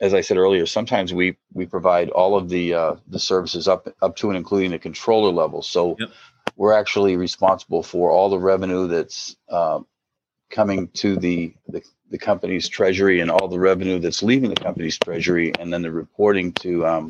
as 0.00 0.14
I 0.14 0.20
said 0.20 0.36
earlier, 0.36 0.66
sometimes 0.66 1.14
we 1.14 1.36
we 1.52 1.66
provide 1.66 2.10
all 2.10 2.36
of 2.36 2.48
the 2.48 2.74
uh, 2.74 2.96
the 3.08 3.18
services 3.18 3.68
up 3.68 3.88
up 4.02 4.16
to 4.16 4.28
and 4.28 4.36
including 4.36 4.70
the 4.70 4.78
controller 4.78 5.32
level. 5.32 5.62
So 5.62 5.96
yep. 5.98 6.10
we're 6.56 6.74
actually 6.74 7.16
responsible 7.16 7.82
for 7.82 8.10
all 8.10 8.28
the 8.28 8.38
revenue 8.38 8.86
that's 8.88 9.36
uh, 9.48 9.80
coming 10.50 10.88
to 10.88 11.16
the, 11.16 11.54
the 11.68 11.82
the 12.10 12.18
company's 12.18 12.68
treasury 12.68 13.20
and 13.20 13.30
all 13.30 13.48
the 13.48 13.58
revenue 13.58 13.98
that's 13.98 14.22
leaving 14.22 14.50
the 14.50 14.56
company's 14.56 14.98
treasury, 14.98 15.52
and 15.58 15.72
then 15.72 15.82
the 15.82 15.90
reporting 15.90 16.52
to 16.52 16.86
um, 16.86 17.08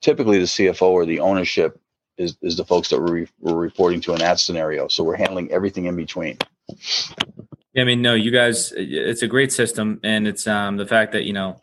typically 0.00 0.38
the 0.38 0.44
CFO 0.44 0.82
or 0.82 1.06
the 1.06 1.20
ownership 1.20 1.80
is, 2.16 2.36
is 2.42 2.56
the 2.56 2.64
folks 2.64 2.88
that 2.90 3.00
we're, 3.00 3.26
we're 3.40 3.54
reporting 3.54 4.00
to 4.02 4.12
in 4.12 4.18
that 4.18 4.38
scenario. 4.40 4.88
So 4.88 5.02
we're 5.04 5.16
handling 5.16 5.50
everything 5.50 5.86
in 5.86 5.96
between. 5.96 6.38
Yeah, 7.72 7.82
I 7.82 7.84
mean, 7.84 8.02
no, 8.02 8.14
you 8.14 8.30
guys, 8.30 8.72
it's 8.76 9.22
a 9.22 9.26
great 9.26 9.52
system, 9.52 10.00
and 10.02 10.26
it's 10.26 10.46
um, 10.46 10.76
the 10.76 10.86
fact 10.86 11.12
that 11.12 11.24
you 11.24 11.32
know 11.32 11.60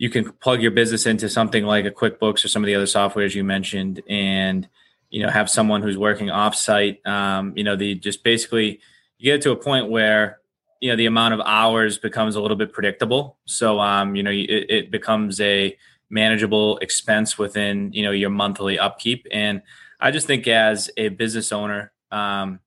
you 0.00 0.08
can 0.08 0.32
plug 0.32 0.62
your 0.62 0.70
business 0.70 1.04
into 1.04 1.28
something 1.28 1.64
like 1.64 1.84
a 1.84 1.90
QuickBooks 1.90 2.42
or 2.42 2.48
some 2.48 2.64
of 2.64 2.66
the 2.66 2.74
other 2.74 2.86
softwares 2.86 3.34
you 3.34 3.44
mentioned, 3.44 4.02
and 4.08 4.66
you 5.10 5.22
know 5.22 5.28
have 5.28 5.50
someone 5.50 5.82
who's 5.82 5.98
working 5.98 6.28
offsite. 6.28 7.06
Um, 7.06 7.52
you 7.54 7.64
know, 7.64 7.76
the 7.76 7.94
just 7.96 8.24
basically 8.24 8.80
you 9.18 9.32
get 9.32 9.42
to 9.42 9.50
a 9.50 9.56
point 9.56 9.90
where 9.90 10.40
you 10.80 10.90
know 10.90 10.96
the 10.96 11.04
amount 11.04 11.34
of 11.34 11.40
hours 11.44 11.98
becomes 11.98 12.34
a 12.34 12.40
little 12.40 12.56
bit 12.56 12.72
predictable. 12.72 13.36
So 13.44 13.78
um, 13.78 14.16
you 14.16 14.22
know 14.22 14.30
it, 14.30 14.66
it 14.70 14.90
becomes 14.90 15.38
a 15.40 15.76
manageable 16.08 16.78
expense 16.78 17.36
within 17.36 17.92
you 17.92 18.02
know 18.02 18.10
your 18.10 18.30
monthly 18.30 18.78
upkeep 18.78 19.26
and 19.30 19.62
I 20.00 20.10
just 20.10 20.26
think 20.26 20.48
as 20.48 20.90
a 20.96 21.10
business 21.10 21.52
owner, 21.52 21.92
um, 22.10 22.60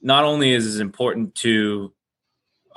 not 0.00 0.24
only 0.24 0.52
is 0.52 0.76
it 0.76 0.80
important 0.80 1.34
to 1.36 1.92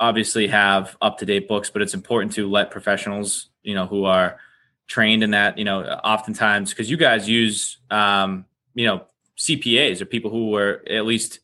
obviously 0.00 0.48
have 0.48 0.96
up 1.00 1.18
to 1.18 1.26
date 1.26 1.46
books, 1.46 1.70
but 1.70 1.82
it's 1.82 1.94
important 1.94 2.32
to 2.32 2.48
let 2.48 2.70
professionals, 2.70 3.50
you 3.62 3.74
know, 3.74 3.86
who 3.86 4.04
are 4.04 4.38
trained 4.86 5.22
in 5.22 5.30
that, 5.30 5.58
you 5.58 5.64
know, 5.64 5.82
oftentimes 5.84 6.70
because 6.70 6.90
you 6.90 6.96
guys 6.96 7.28
use, 7.28 7.78
um, 7.90 8.46
you 8.74 8.86
know, 8.86 9.04
CPAs 9.38 10.00
or 10.00 10.06
people 10.06 10.30
who 10.30 10.50
were 10.50 10.82
at 10.88 11.04
least 11.04 11.40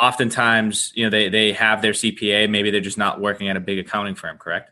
oftentimes, 0.00 0.92
you 0.94 1.04
know, 1.04 1.10
they 1.10 1.28
they 1.28 1.52
have 1.52 1.82
their 1.82 1.92
CPA, 1.92 2.48
maybe 2.48 2.70
they're 2.70 2.80
just 2.80 2.98
not 2.98 3.20
working 3.20 3.48
at 3.48 3.56
a 3.56 3.60
big 3.60 3.78
accounting 3.78 4.14
firm, 4.14 4.38
correct? 4.38 4.70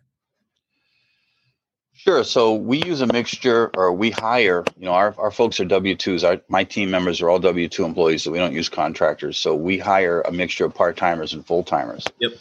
Sure. 2.04 2.22
So 2.22 2.54
we 2.54 2.82
use 2.82 3.00
a 3.00 3.06
mixture, 3.06 3.70
or 3.76 3.92
we 3.92 4.10
hire. 4.10 4.64
You 4.76 4.86
know, 4.86 4.92
our, 4.92 5.14
our 5.16 5.30
folks 5.30 5.58
are 5.58 5.64
W 5.64 5.94
twos. 5.94 6.22
Our 6.22 6.40
my 6.48 6.62
team 6.62 6.90
members 6.90 7.22
are 7.22 7.30
all 7.30 7.38
W 7.38 7.68
two 7.68 7.84
employees, 7.84 8.22
so 8.22 8.30
we 8.30 8.38
don't 8.38 8.52
use 8.52 8.68
contractors. 8.68 9.38
So 9.38 9.54
we 9.54 9.78
hire 9.78 10.20
a 10.22 10.30
mixture 10.32 10.66
of 10.66 10.74
part 10.74 10.96
timers 10.96 11.32
and 11.32 11.46
full 11.46 11.62
timers. 11.62 12.04
Yep. 12.18 12.32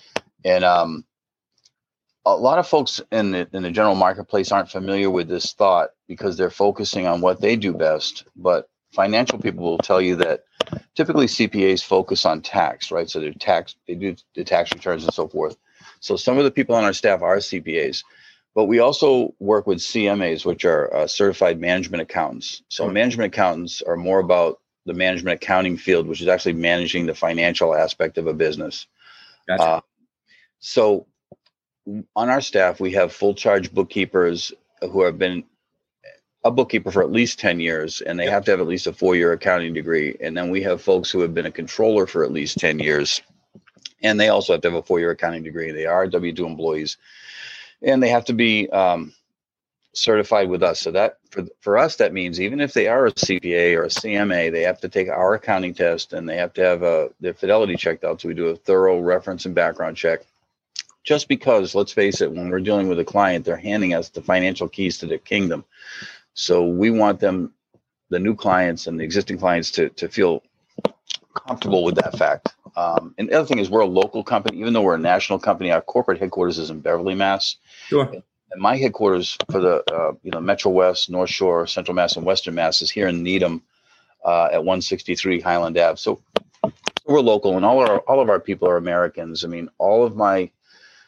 And 0.45 0.63
um, 0.63 1.05
a 2.25 2.35
lot 2.35 2.59
of 2.59 2.67
folks 2.67 3.01
in 3.12 3.31
the 3.31 3.47
in 3.53 3.63
the 3.63 3.71
general 3.71 3.95
marketplace 3.95 4.51
aren't 4.51 4.71
familiar 4.71 5.09
with 5.09 5.27
this 5.27 5.53
thought 5.53 5.89
because 6.07 6.38
they're 6.38 6.50
focusing 6.50 7.07
on 7.07 7.21
what 7.21 7.41
they 7.41 7.55
do 7.55 7.73
best. 7.73 8.25
But 8.35 8.69
financial 8.93 9.39
people 9.39 9.63
will 9.63 9.77
tell 9.77 10.01
you 10.01 10.15
that 10.17 10.43
typically 10.95 11.25
CPAs 11.25 11.83
focus 11.83 12.25
on 12.25 12.41
tax, 12.41 12.91
right? 12.91 13.09
So 13.09 13.19
they're 13.19 13.33
tax, 13.33 13.75
they 13.88 13.95
do 13.95 14.15
the 14.35 14.43
tax 14.43 14.71
returns 14.71 15.03
and 15.03 15.13
so 15.13 15.27
forth. 15.27 15.57
So 16.00 16.15
some 16.15 16.38
of 16.38 16.43
the 16.43 16.51
people 16.51 16.75
on 16.75 16.83
our 16.83 16.93
staff 16.93 17.21
are 17.21 17.38
CPAs, 17.38 18.03
but 18.55 18.65
we 18.65 18.79
also 18.79 19.33
work 19.39 19.67
with 19.67 19.79
CMAs, 19.79 20.45
which 20.45 20.65
are 20.65 20.93
uh, 20.93 21.07
certified 21.07 21.59
management 21.59 22.01
accountants. 22.01 22.62
So 22.69 22.89
management 22.89 23.33
accountants 23.33 23.81
are 23.81 23.97
more 23.97 24.19
about 24.19 24.59
the 24.85 24.93
management 24.93 25.41
accounting 25.41 25.77
field, 25.77 26.07
which 26.07 26.21
is 26.21 26.27
actually 26.27 26.53
managing 26.53 27.05
the 27.05 27.15
financial 27.15 27.73
aspect 27.73 28.17
of 28.17 28.27
a 28.27 28.33
business. 28.33 28.85
Gotcha. 29.47 29.63
Uh, 29.63 29.81
so 30.65 31.05
on 32.15 32.29
our 32.29 32.39
staff, 32.39 32.79
we 32.79 32.93
have 32.93 33.12
full 33.12 33.34
charge 33.34 33.74
bookkeepers 33.74 34.53
who 34.82 35.03
have 35.03 35.20
been 35.20 35.43
a 36.46 36.51
bookkeeper 36.51 36.89
for 36.89 37.03
at 37.03 37.12
least 37.12 37.38
10 37.39 37.60
years 37.60 38.00
and 38.00 38.17
they 38.17 38.27
have 38.27 38.46
to 38.46 38.51
have 38.51 38.62
at 38.62 38.67
least 38.67 38.88
a 38.88 38.93
four 38.93 39.13
year 39.17 39.34
accounting 39.34 39.74
degree. 39.74 40.15
And 40.22 40.38
then 40.38 40.50
we 40.50 40.63
have 40.63 40.82
folks 40.82 41.12
who 41.12 41.20
have 41.20 41.34
been 41.34 41.46
a 41.46 41.51
controller 41.51 42.08
for 42.08 42.24
at 42.24 42.32
least 42.32 42.60
10 42.60 42.79
years 42.79 43.22
and 44.03 44.17
they 44.17 44.29
also 44.29 44.53
have 44.53 44.62
to 44.62 44.70
have 44.70 44.79
a 44.79 44.84
four 44.84 45.00
year 45.00 45.12
accounting 45.12 45.43
degree. 45.43 45.72
They 45.72 45.86
are 45.86 46.08
W 46.08 46.34
2 46.34 46.46
employees 46.46 46.96
and 47.82 48.01
they 48.01 48.10
have 48.10 48.25
to 48.25 48.34
be 48.34 48.70
um, 48.70 49.13
certified 49.91 50.48
with 50.48 50.63
us. 50.63 50.79
So 50.79 50.91
that 50.91 51.17
for, 51.29 51.43
for 51.60 51.77
us, 51.77 51.98
that 51.98 52.13
means 52.13 52.39
even 52.39 52.62
if 52.62 52.72
they 52.72 52.88
are 52.88 53.08
a 53.08 53.12
CPA 53.12 53.75
or 53.75 53.84
a 53.84 53.88
CMA, 53.89 54.50
they 54.50 54.62
have 54.62 54.79
to 54.79 54.88
take 54.88 55.10
our 55.10 55.34
accounting 55.34 55.74
test 55.74 56.13
and 56.13 56.27
they 56.27 56.38
have 56.38 56.53
to 56.53 56.62
have 56.62 56.84
a, 56.84 57.10
their 57.20 57.34
fidelity 57.34 57.75
checked 57.75 58.05
out. 58.05 58.22
So 58.22 58.29
we 58.29 58.34
do 58.34 58.48
a 58.48 58.55
thorough 58.55 59.01
reference 59.01 59.46
and 59.46 59.53
background 59.53 59.98
check 59.98 60.22
just 61.03 61.27
because 61.27 61.75
let's 61.75 61.91
face 61.91 62.22
it 62.22 62.31
when 62.31 62.50
we're 62.50 62.60
dealing 62.60 62.88
with 62.88 63.00
a 63.00 63.05
client 63.05 63.45
they're 63.45 63.57
handing 63.57 63.93
us 63.93 64.10
the 64.10 64.22
financial 64.22 64.67
keys 64.67 64.98
to 64.98 65.05
their 65.05 65.17
kingdom 65.17 65.63
so 66.33 66.65
we 66.65 66.89
want 66.89 67.19
them, 67.19 67.53
the 68.10 68.19
new 68.19 68.36
clients 68.36 68.88
and 68.88 69.00
the 69.00 69.03
existing 69.03 69.38
clients, 69.38 69.72
to 69.72 69.89
to 69.89 70.07
feel 70.10 70.43
comfortable 71.48 71.83
with 71.83 71.95
that 71.95 72.17
fact. 72.17 72.53
Um, 72.75 73.13
and 73.17 73.29
the 73.29 73.33
other 73.33 73.48
thing 73.48 73.60
is, 73.60 73.69
we're 73.69 73.81
a 73.81 73.86
local 73.86 74.24
company, 74.24 74.60
even 74.60 74.74
though 74.74 74.81
we're 74.81 74.95
a 74.95 75.00
national 75.00 75.39
company. 75.39 75.72
Our 75.72 75.81
corporate 75.81 76.19
headquarters 76.19 76.57
is 76.57 76.69
in 76.69 76.79
Beverly, 76.79 77.15
Mass. 77.15 77.57
Sure. 77.88 78.12
And 78.51 78.62
my 78.62 78.77
headquarters 78.77 79.38
for 79.51 79.60
the 79.60 79.83
uh, 79.93 80.13
you 80.24 80.31
know 80.31 80.41
Metro 80.41 80.72
West, 80.72 81.10
North 81.10 81.29
Shore, 81.29 81.67
Central 81.67 81.95
Mass, 81.95 82.15
and 82.15 82.25
Western 82.25 82.55
Mass 82.55 82.81
is 82.81 82.89
here 82.89 83.07
in 83.07 83.24
Needham 83.24 83.62
uh, 84.25 84.45
at 84.45 84.63
163 84.63 85.39
Highland 85.39 85.77
Ave. 85.77 85.98
So 85.98 86.22
we're 87.05 87.22
local, 87.22 87.55
and 87.55 87.65
all 87.65 87.79
our 87.79 88.00
all 88.00 88.22
of 88.22 88.29
our 88.29 88.39
people 88.39 88.67
are 88.67 88.77
Americans. 88.77 89.43
I 89.43 89.48
mean, 89.48 89.69
all 89.77 90.03
of 90.03 90.15
my 90.15 90.50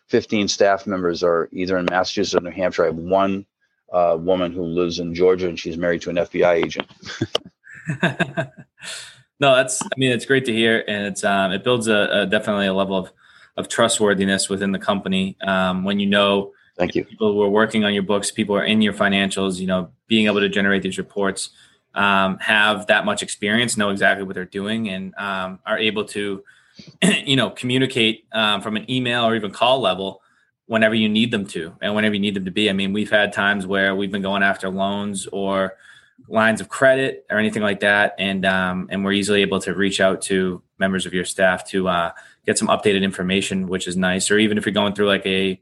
15 0.07 0.47
staff 0.47 0.85
members 0.85 1.23
are 1.23 1.49
either 1.51 1.77
in 1.77 1.85
Massachusetts 1.89 2.35
or 2.35 2.41
New 2.41 2.51
Hampshire. 2.51 2.83
I 2.83 2.87
have 2.87 2.95
one 2.95 3.45
uh, 3.91 4.17
woman 4.19 4.51
who 4.51 4.63
lives 4.63 4.99
in 4.99 5.15
Georgia 5.15 5.47
and 5.47 5.59
she's 5.59 5.77
married 5.77 6.01
to 6.01 6.09
an 6.09 6.17
FBI 6.17 6.63
agent. 6.63 6.87
no, 9.39 9.55
that's 9.55 9.81
I 9.81 9.97
mean 9.97 10.11
it's 10.11 10.25
great 10.25 10.45
to 10.45 10.53
hear, 10.53 10.83
and 10.87 11.05
it's 11.05 11.23
um, 11.23 11.51
it 11.51 11.63
builds 11.63 11.87
a, 11.87 12.09
a, 12.11 12.25
definitely 12.25 12.67
a 12.67 12.73
level 12.73 12.97
of 12.97 13.11
of 13.57 13.69
trustworthiness 13.69 14.49
within 14.49 14.71
the 14.71 14.79
company 14.79 15.37
um, 15.41 15.83
when 15.83 15.99
you 15.99 16.07
know. 16.07 16.51
Thank 16.77 16.93
you. 16.93 17.05
People 17.05 17.31
who 17.31 17.41
are 17.41 17.49
working 17.49 17.85
on 17.85 17.93
your 17.93 18.03
books, 18.03 18.31
people 18.31 18.55
are 18.55 18.63
in 18.63 18.81
your 18.81 18.91
financials. 18.91 19.59
You 19.59 19.67
know, 19.67 19.91
being 20.07 20.25
able 20.25 20.41
to 20.41 20.49
generate 20.49 20.83
these 20.83 20.97
reports, 20.97 21.51
um, 21.93 22.37
have 22.39 22.87
that 22.87 23.05
much 23.05 23.23
experience, 23.23 23.77
know 23.77 23.91
exactly 23.91 24.25
what 24.25 24.35
they're 24.35 24.45
doing, 24.45 24.89
and 24.89 25.15
um, 25.15 25.59
are 25.65 25.79
able 25.79 26.03
to, 26.05 26.43
you 27.25 27.35
know, 27.35 27.49
communicate 27.49 28.25
um, 28.31 28.61
from 28.61 28.75
an 28.75 28.89
email 28.89 29.23
or 29.23 29.35
even 29.35 29.51
call 29.51 29.79
level 29.79 30.21
whenever 30.67 30.95
you 30.95 31.07
need 31.07 31.31
them 31.31 31.45
to 31.45 31.75
and 31.81 31.93
whenever 31.93 32.15
you 32.15 32.21
need 32.21 32.33
them 32.35 32.45
to 32.45 32.51
be. 32.51 32.69
I 32.69 32.73
mean, 32.73 32.93
we've 32.93 33.11
had 33.11 33.33
times 33.33 33.67
where 33.67 33.95
we've 33.95 34.11
been 34.11 34.21
going 34.21 34.43
after 34.43 34.69
loans 34.69 35.27
or 35.27 35.75
lines 36.27 36.61
of 36.61 36.69
credit 36.69 37.25
or 37.29 37.37
anything 37.37 37.61
like 37.61 37.81
that, 37.81 38.15
and 38.17 38.45
um, 38.45 38.87
and 38.91 39.03
we're 39.03 39.11
easily 39.11 39.41
able 39.41 39.59
to 39.61 39.73
reach 39.73 39.99
out 39.99 40.21
to 40.23 40.61
members 40.79 41.05
of 41.05 41.13
your 41.13 41.25
staff 41.25 41.67
to 41.69 41.87
uh, 41.87 42.11
get 42.45 42.57
some 42.57 42.67
updated 42.67 43.03
information, 43.03 43.67
which 43.67 43.87
is 43.87 43.95
nice. 43.95 44.31
Or 44.31 44.37
even 44.37 44.57
if 44.57 44.65
you're 44.65 44.73
going 44.73 44.93
through 44.93 45.07
like 45.07 45.25
a 45.25 45.61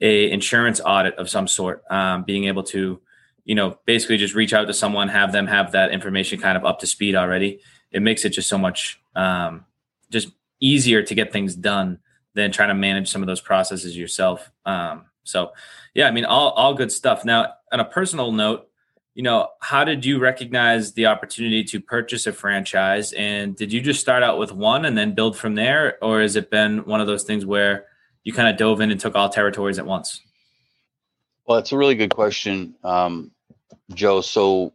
a 0.00 0.30
insurance 0.30 0.80
audit 0.84 1.14
of 1.14 1.30
some 1.30 1.48
sort, 1.48 1.82
um, 1.90 2.24
being 2.24 2.44
able 2.44 2.62
to 2.64 3.00
you 3.44 3.54
know 3.54 3.78
basically 3.86 4.16
just 4.16 4.34
reach 4.34 4.52
out 4.52 4.66
to 4.66 4.74
someone, 4.74 5.08
have 5.08 5.32
them 5.32 5.46
have 5.46 5.72
that 5.72 5.92
information 5.92 6.40
kind 6.40 6.56
of 6.56 6.64
up 6.64 6.80
to 6.80 6.86
speed 6.86 7.14
already. 7.14 7.60
It 7.90 8.02
makes 8.02 8.24
it 8.24 8.30
just 8.30 8.48
so 8.48 8.58
much 8.58 9.00
um, 9.14 9.64
just 10.10 10.28
easier 10.60 11.02
to 11.02 11.14
get 11.14 11.32
things 11.32 11.54
done 11.54 11.98
than 12.34 12.52
trying 12.52 12.68
to 12.68 12.74
manage 12.74 13.08
some 13.08 13.22
of 13.22 13.26
those 13.26 13.40
processes 13.40 13.96
yourself. 13.96 14.50
Um, 14.64 15.06
so, 15.24 15.52
yeah, 15.94 16.06
I 16.06 16.10
mean, 16.10 16.24
all 16.24 16.50
all 16.50 16.74
good 16.74 16.92
stuff. 16.92 17.24
Now, 17.24 17.54
on 17.72 17.80
a 17.80 17.84
personal 17.84 18.30
note, 18.32 18.68
you 19.14 19.22
know, 19.22 19.48
how 19.60 19.82
did 19.82 20.04
you 20.04 20.18
recognize 20.18 20.92
the 20.92 21.06
opportunity 21.06 21.64
to 21.64 21.80
purchase 21.80 22.26
a 22.26 22.32
franchise? 22.32 23.12
And 23.14 23.56
did 23.56 23.72
you 23.72 23.80
just 23.80 24.00
start 24.00 24.22
out 24.22 24.38
with 24.38 24.52
one 24.52 24.84
and 24.84 24.96
then 24.96 25.14
build 25.14 25.36
from 25.36 25.54
there, 25.54 25.96
or 26.02 26.20
has 26.20 26.36
it 26.36 26.50
been 26.50 26.84
one 26.84 27.00
of 27.00 27.06
those 27.06 27.24
things 27.24 27.46
where 27.46 27.86
you 28.24 28.32
kind 28.32 28.48
of 28.48 28.56
dove 28.56 28.80
in 28.80 28.90
and 28.90 29.00
took 29.00 29.14
all 29.14 29.30
territories 29.30 29.78
at 29.78 29.86
once? 29.86 30.20
Well, 31.46 31.56
that's 31.56 31.72
a 31.72 31.78
really 31.78 31.94
good 31.94 32.14
question, 32.14 32.74
um, 32.84 33.30
Joe. 33.94 34.20
So 34.20 34.74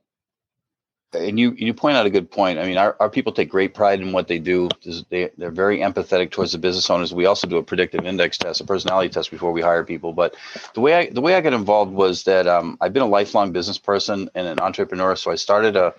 and 1.14 1.38
you 1.38 1.54
you 1.58 1.74
point 1.74 1.98
out 1.98 2.06
a 2.06 2.10
good 2.10 2.32
point. 2.32 2.58
I 2.58 2.66
mean, 2.66 2.78
our, 2.78 2.96
our 3.00 3.10
people 3.10 3.34
take 3.34 3.50
great 3.50 3.74
pride 3.74 4.00
in 4.00 4.12
what 4.12 4.28
they 4.28 4.40
do. 4.40 4.70
They 5.10 5.30
they're 5.38 5.52
very 5.52 5.80
empathetic 5.80 6.32
towards 6.32 6.54
the 6.54 6.58
business 6.58 6.90
owners. 6.90 7.14
We 7.14 7.26
also 7.26 7.48
do 7.48 7.58
a 7.58 7.64
predictive 7.64 8.06
index 8.06 8.38
test, 8.38 8.62
a 8.62 8.66
personality 8.66 9.10
test 9.10 9.30
before 9.30 9.52
we 9.52 9.62
hire 9.62 9.84
people. 9.84 10.14
But 10.14 10.36
the 10.74 10.82
way 10.82 10.94
I 10.94 11.10
the 11.10 11.22
way 11.22 11.36
I 11.36 11.42
got 11.42 11.54
involved 11.54 11.92
was 11.92 12.24
that 12.24 12.48
um, 12.48 12.78
I've 12.80 12.94
been 12.94 13.02
a 13.04 13.08
lifelong 13.08 13.52
business 13.52 13.78
person 13.78 14.30
and 14.36 14.48
an 14.48 14.60
entrepreneur. 14.60 15.16
So 15.16 15.32
I 15.32 15.36
started 15.36 15.76
a 15.76 15.94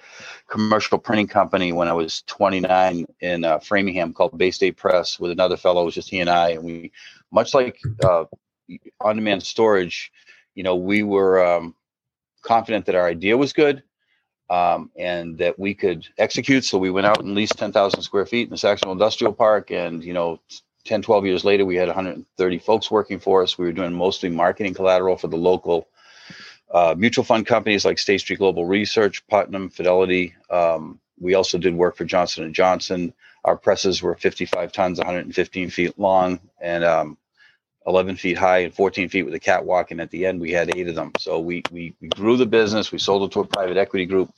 commercial 0.48 0.98
printing 0.98 1.28
company 1.28 1.72
when 1.72 1.88
I 1.88 1.92
was 1.92 2.22
29 2.22 3.06
in 3.20 3.44
uh, 3.44 3.58
Framingham 3.58 4.14
called 4.14 4.36
Bay 4.36 4.50
State 4.50 4.76
Press 4.76 5.20
with 5.20 5.30
another 5.30 5.56
fellow. 5.56 5.82
It 5.82 5.86
was 5.86 5.94
just 5.94 6.10
he 6.10 6.20
and 6.20 6.30
I, 6.30 6.50
and 6.50 6.64
we 6.64 6.92
much 7.30 7.54
like 7.54 7.80
uh, 8.04 8.24
on-demand 9.00 9.42
storage. 9.42 10.10
You 10.54 10.62
know, 10.62 10.76
we 10.76 11.02
were 11.02 11.44
um, 11.44 11.74
confident 12.42 12.86
that 12.86 12.94
our 12.94 13.06
idea 13.06 13.36
was 13.36 13.52
good 13.52 13.82
um, 14.52 14.90
and 14.96 15.38
that 15.38 15.58
we 15.58 15.72
could 15.72 16.06
execute. 16.18 16.62
So 16.62 16.76
we 16.76 16.90
went 16.90 17.06
out 17.06 17.20
and 17.24 17.34
leased 17.34 17.56
10,000 17.56 18.02
square 18.02 18.26
feet 18.26 18.48
in 18.48 18.50
the 18.50 18.56
Saxonville 18.56 18.92
Industrial 18.92 19.32
Park. 19.32 19.70
And, 19.70 20.04
you 20.04 20.12
know, 20.12 20.40
10, 20.84 21.00
12 21.00 21.24
years 21.24 21.42
later, 21.42 21.64
we 21.64 21.76
had 21.76 21.88
130 21.88 22.58
folks 22.58 22.90
working 22.90 23.18
for 23.18 23.42
us. 23.42 23.56
We 23.56 23.64
were 23.64 23.72
doing 23.72 23.94
mostly 23.94 24.28
marketing 24.28 24.74
collateral 24.74 25.16
for 25.16 25.28
the 25.28 25.38
local 25.38 25.88
uh, 26.70 26.94
mutual 26.98 27.24
fund 27.24 27.46
companies 27.46 27.86
like 27.86 27.98
State 27.98 28.20
Street 28.20 28.40
Global 28.40 28.66
Research, 28.66 29.26
Putnam, 29.26 29.70
Fidelity. 29.70 30.34
Um, 30.50 31.00
we 31.18 31.32
also 31.32 31.56
did 31.56 31.74
work 31.74 31.96
for 31.96 32.04
Johnson 32.04 32.52
Johnson. 32.52 33.14
Our 33.44 33.56
presses 33.56 34.02
were 34.02 34.14
55 34.16 34.70
tons, 34.70 34.98
115 34.98 35.70
feet 35.70 35.98
long, 35.98 36.40
and 36.60 36.84
um, 36.84 37.16
11 37.86 38.16
feet 38.16 38.38
high 38.38 38.58
and 38.58 38.74
14 38.74 39.08
feet 39.08 39.24
with 39.24 39.34
a 39.34 39.40
catwalk. 39.40 39.90
And 39.90 40.00
at 40.00 40.10
the 40.10 40.26
end, 40.26 40.40
we 40.40 40.52
had 40.52 40.74
eight 40.76 40.88
of 40.88 40.94
them. 40.94 41.12
So 41.18 41.40
we, 41.40 41.62
we, 41.70 41.94
we 42.00 42.08
grew 42.08 42.36
the 42.36 42.46
business. 42.46 42.92
We 42.92 42.98
sold 42.98 43.24
it 43.24 43.32
to 43.32 43.40
a 43.40 43.46
private 43.46 43.76
equity 43.76 44.06
group, 44.06 44.32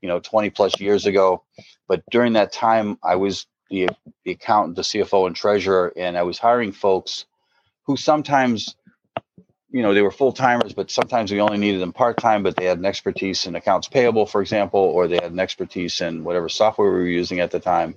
you 0.00 0.08
know, 0.08 0.20
20 0.20 0.50
plus 0.50 0.78
years 0.80 1.06
ago. 1.06 1.42
But 1.88 2.02
during 2.10 2.34
that 2.34 2.52
time, 2.52 2.98
I 3.02 3.16
was 3.16 3.46
the, 3.70 3.88
the 4.24 4.32
accountant, 4.32 4.76
the 4.76 4.82
CFO, 4.82 5.26
and 5.26 5.34
treasurer, 5.34 5.92
and 5.96 6.16
I 6.16 6.22
was 6.22 6.38
hiring 6.38 6.72
folks 6.72 7.24
who 7.84 7.96
sometimes, 7.96 8.76
you 9.70 9.82
know, 9.82 9.94
they 9.94 10.02
were 10.02 10.10
full 10.10 10.32
timers, 10.32 10.74
but 10.74 10.90
sometimes 10.90 11.32
we 11.32 11.40
only 11.40 11.58
needed 11.58 11.80
them 11.80 11.92
part 11.92 12.18
time, 12.18 12.42
but 12.42 12.54
they 12.56 12.66
had 12.66 12.78
an 12.78 12.84
expertise 12.84 13.46
in 13.46 13.56
accounts 13.56 13.88
payable, 13.88 14.26
for 14.26 14.42
example, 14.42 14.80
or 14.80 15.08
they 15.08 15.16
had 15.16 15.32
an 15.32 15.40
expertise 15.40 16.00
in 16.00 16.22
whatever 16.22 16.48
software 16.48 16.90
we 16.90 17.00
were 17.00 17.06
using 17.06 17.40
at 17.40 17.50
the 17.50 17.60
time. 17.60 17.94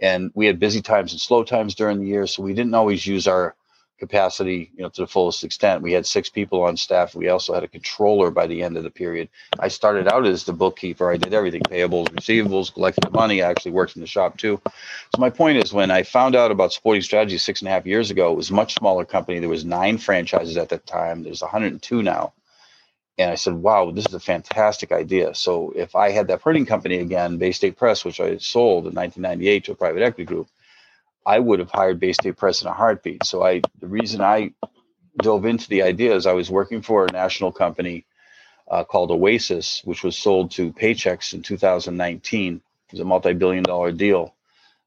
And 0.00 0.32
we 0.34 0.46
had 0.46 0.58
busy 0.58 0.82
times 0.82 1.12
and 1.12 1.20
slow 1.20 1.44
times 1.44 1.76
during 1.76 2.00
the 2.00 2.06
year. 2.06 2.26
So 2.26 2.42
we 2.42 2.52
didn't 2.52 2.74
always 2.74 3.06
use 3.06 3.28
our 3.28 3.54
capacity, 3.98 4.70
you 4.76 4.82
know, 4.82 4.88
to 4.90 5.02
the 5.02 5.06
fullest 5.06 5.44
extent. 5.44 5.82
We 5.82 5.92
had 5.92 6.06
six 6.06 6.28
people 6.28 6.62
on 6.62 6.76
staff. 6.76 7.14
We 7.14 7.28
also 7.28 7.54
had 7.54 7.64
a 7.64 7.68
controller 7.68 8.30
by 8.30 8.46
the 8.46 8.62
end 8.62 8.76
of 8.76 8.82
the 8.82 8.90
period. 8.90 9.28
I 9.58 9.68
started 9.68 10.08
out 10.08 10.26
as 10.26 10.44
the 10.44 10.52
bookkeeper. 10.52 11.10
I 11.10 11.16
did 11.16 11.34
everything: 11.34 11.62
payables, 11.62 12.08
receivables, 12.08 12.72
collected 12.72 13.04
the 13.04 13.10
money. 13.10 13.42
I 13.42 13.50
actually 13.50 13.72
worked 13.72 13.96
in 13.96 14.00
the 14.02 14.06
shop 14.06 14.36
too. 14.36 14.60
So 14.64 15.20
my 15.20 15.30
point 15.30 15.58
is, 15.58 15.72
when 15.72 15.90
I 15.90 16.02
found 16.02 16.34
out 16.36 16.50
about 16.50 16.72
Supporting 16.72 17.02
Strategy 17.02 17.38
six 17.38 17.60
and 17.60 17.68
a 17.68 17.70
half 17.70 17.86
years 17.86 18.10
ago, 18.10 18.32
it 18.32 18.36
was 18.36 18.50
a 18.50 18.54
much 18.54 18.74
smaller 18.74 19.04
company. 19.04 19.38
There 19.38 19.48
was 19.48 19.64
nine 19.64 19.98
franchises 19.98 20.56
at 20.56 20.70
that 20.70 20.86
time. 20.86 21.22
There's 21.22 21.42
102 21.42 22.02
now. 22.02 22.32
And 23.16 23.30
I 23.30 23.36
said, 23.36 23.54
wow, 23.54 23.92
this 23.92 24.06
is 24.06 24.14
a 24.14 24.20
fantastic 24.20 24.90
idea. 24.90 25.34
So 25.36 25.72
if 25.76 25.94
I 25.94 26.10
had 26.10 26.26
that 26.28 26.42
printing 26.42 26.66
company 26.66 26.98
again, 26.98 27.38
Bay 27.38 27.52
State 27.52 27.76
Press, 27.76 28.04
which 28.04 28.18
I 28.18 28.38
sold 28.38 28.86
in 28.88 28.94
1998 28.94 29.64
to 29.64 29.72
a 29.72 29.76
private 29.76 30.02
equity 30.02 30.24
group, 30.24 30.48
I 31.26 31.38
would 31.38 31.58
have 31.58 31.70
hired 31.70 32.00
Bay 32.00 32.12
State 32.12 32.36
Press 32.36 32.62
in 32.62 32.68
a 32.68 32.72
heartbeat. 32.72 33.24
So 33.24 33.42
I, 33.42 33.62
the 33.80 33.86
reason 33.86 34.20
I 34.20 34.52
dove 35.18 35.46
into 35.46 35.68
the 35.68 35.82
idea 35.82 36.14
is 36.14 36.26
I 36.26 36.32
was 36.32 36.50
working 36.50 36.82
for 36.82 37.04
a 37.04 37.12
national 37.12 37.52
company 37.52 38.04
uh, 38.70 38.84
called 38.84 39.10
Oasis, 39.10 39.82
which 39.84 40.02
was 40.02 40.16
sold 40.16 40.50
to 40.52 40.72
Paychex 40.72 41.34
in 41.34 41.42
2019. 41.42 42.56
It 42.56 42.92
was 42.92 43.00
a 43.00 43.04
multi-billion 43.04 43.62
dollar 43.62 43.92
deal. 43.92 44.34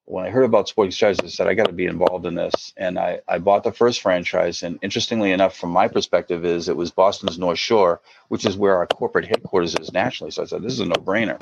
When 0.05 0.25
I 0.25 0.29
heard 0.29 0.45
about 0.45 0.69
Supporting 0.69 0.91
Strategies, 0.91 1.33
I 1.33 1.35
said, 1.35 1.47
I 1.47 1.53
got 1.53 1.65
to 1.65 1.73
be 1.73 1.85
involved 1.85 2.25
in 2.25 2.35
this. 2.35 2.73
And 2.77 2.97
I, 2.97 3.19
I 3.27 3.39
bought 3.39 3.63
the 3.63 3.73
first 3.73 4.01
franchise. 4.01 4.63
And 4.63 4.79
interestingly 4.81 5.33
enough, 5.33 5.57
from 5.57 5.71
my 5.71 5.89
perspective, 5.89 6.45
is 6.45 6.69
it 6.69 6.77
was 6.77 6.91
Boston's 6.91 7.37
North 7.37 7.59
Shore, 7.59 7.99
which 8.29 8.45
is 8.45 8.55
where 8.55 8.77
our 8.77 8.87
corporate 8.87 9.27
headquarters 9.27 9.75
is 9.75 9.91
nationally. 9.91 10.31
So 10.31 10.43
I 10.43 10.45
said, 10.45 10.61
this 10.61 10.73
is 10.73 10.79
a 10.79 10.85
no 10.85 10.95
brainer. 10.95 11.41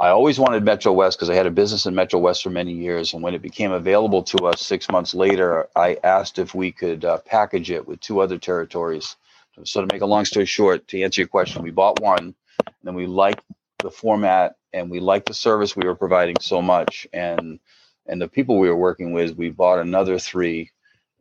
I 0.00 0.08
always 0.08 0.38
wanted 0.40 0.64
Metro 0.64 0.92
West 0.94 1.18
because 1.18 1.28
I 1.28 1.34
had 1.34 1.46
a 1.46 1.50
business 1.50 1.84
in 1.84 1.94
Metro 1.94 2.18
West 2.18 2.42
for 2.42 2.48
many 2.48 2.72
years. 2.72 3.12
And 3.12 3.22
when 3.22 3.34
it 3.34 3.42
became 3.42 3.70
available 3.70 4.22
to 4.22 4.46
us 4.46 4.62
six 4.62 4.88
months 4.90 5.14
later, 5.14 5.68
I 5.76 5.98
asked 6.02 6.38
if 6.38 6.54
we 6.54 6.72
could 6.72 7.04
uh, 7.04 7.18
package 7.26 7.70
it 7.70 7.86
with 7.86 8.00
two 8.00 8.20
other 8.20 8.38
territories. 8.38 9.16
So, 9.64 9.82
to 9.82 9.92
make 9.92 10.00
a 10.00 10.06
long 10.06 10.24
story 10.24 10.46
short, 10.46 10.88
to 10.88 11.02
answer 11.02 11.20
your 11.20 11.28
question, 11.28 11.62
we 11.62 11.70
bought 11.70 12.00
one, 12.00 12.34
and 12.66 12.74
then 12.82 12.94
we 12.94 13.06
liked 13.06 13.42
the 13.82 13.90
format 13.90 14.56
and 14.72 14.90
we 14.90 15.00
liked 15.00 15.26
the 15.26 15.34
service 15.34 15.76
we 15.76 15.86
were 15.86 15.94
providing 15.94 16.36
so 16.40 16.62
much. 16.62 17.06
And 17.12 17.60
and 18.06 18.22
the 18.22 18.28
people 18.28 18.58
we 18.58 18.70
were 18.70 18.76
working 18.76 19.12
with, 19.12 19.36
we 19.36 19.50
bought 19.50 19.80
another 19.80 20.18
three. 20.18 20.70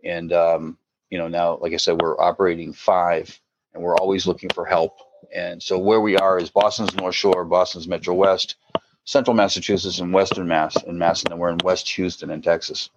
And, 0.05 0.31
um, 0.31 0.77
you 1.09 1.17
know, 1.17 1.27
now, 1.27 1.57
like 1.57 1.73
I 1.73 1.77
said, 1.77 2.01
we're 2.01 2.19
operating 2.19 2.71
five 2.71 3.37
and 3.73 3.83
we're 3.83 3.97
always 3.97 4.25
looking 4.25 4.49
for 4.53 4.65
help. 4.65 4.97
And 5.35 5.61
so 5.61 5.77
where 5.77 5.99
we 5.99 6.15
are 6.15 6.39
is 6.39 6.49
Boston's 6.49 6.95
North 6.95 7.15
Shore, 7.15 7.43
Boston's 7.43 7.87
Metro 7.87 8.13
West, 8.13 8.55
Central 9.09 9.35
Massachusetts, 9.35 9.97
and 9.97 10.13
Western 10.13 10.47
Mass 10.47 10.75
in 10.83 10.99
Mass, 10.99 11.23
and 11.23 11.31
then 11.31 11.39
we're 11.39 11.49
in 11.49 11.57
West 11.63 11.89
Houston 11.93 12.29
in 12.29 12.43
Texas. 12.43 12.91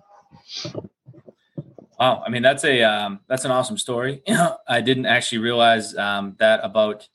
Wow, 1.98 2.22
I 2.26 2.28
mean 2.28 2.42
that's 2.42 2.64
a 2.64 2.82
um, 2.82 3.20
that's 3.28 3.46
an 3.46 3.50
awesome 3.50 3.78
story. 3.78 4.20
I 4.68 4.82
didn't 4.82 5.06
actually 5.06 5.38
realize 5.38 5.96
um, 5.96 6.36
that 6.38 6.60
about 6.62 7.08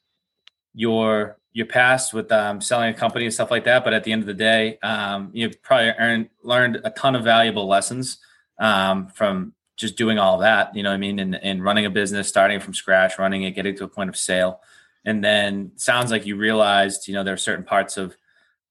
your 0.73 1.37
your 1.53 1.67
past 1.67 2.11
with 2.11 2.31
um, 2.31 2.59
selling 2.59 2.89
a 2.89 2.93
company 2.97 3.25
and 3.25 3.33
stuff 3.33 3.51
like 3.51 3.65
that. 3.65 3.83
But 3.83 3.93
at 3.93 4.03
the 4.03 4.11
end 4.11 4.23
of 4.23 4.27
the 4.27 4.33
day, 4.33 4.79
um, 4.81 5.29
you've 5.31 5.61
probably 5.61 5.89
earned 5.89 6.29
learned 6.41 6.81
a 6.83 6.89
ton 6.89 7.15
of 7.15 7.23
valuable 7.23 7.67
lessons 7.67 8.17
um, 8.57 9.09
from 9.09 9.53
just 9.75 9.95
doing 9.95 10.17
all 10.17 10.39
that. 10.39 10.75
You 10.75 10.81
know, 10.81 10.91
I 10.91 10.97
mean, 10.97 11.19
and, 11.19 11.35
in 11.35 11.61
running 11.61 11.85
a 11.85 11.91
business, 11.91 12.27
starting 12.27 12.59
from 12.59 12.73
scratch, 12.73 13.19
running 13.19 13.43
it, 13.43 13.51
getting 13.51 13.75
to 13.75 13.83
a 13.83 13.87
point 13.87 14.09
of 14.09 14.17
sale, 14.17 14.61
and 15.05 15.23
then 15.23 15.73
sounds 15.75 16.09
like 16.09 16.25
you 16.25 16.35
realized, 16.35 17.07
you 17.07 17.13
know, 17.13 17.23
there 17.23 17.35
are 17.35 17.37
certain 17.37 17.63
parts 17.63 17.95
of 17.97 18.17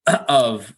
of 0.29 0.75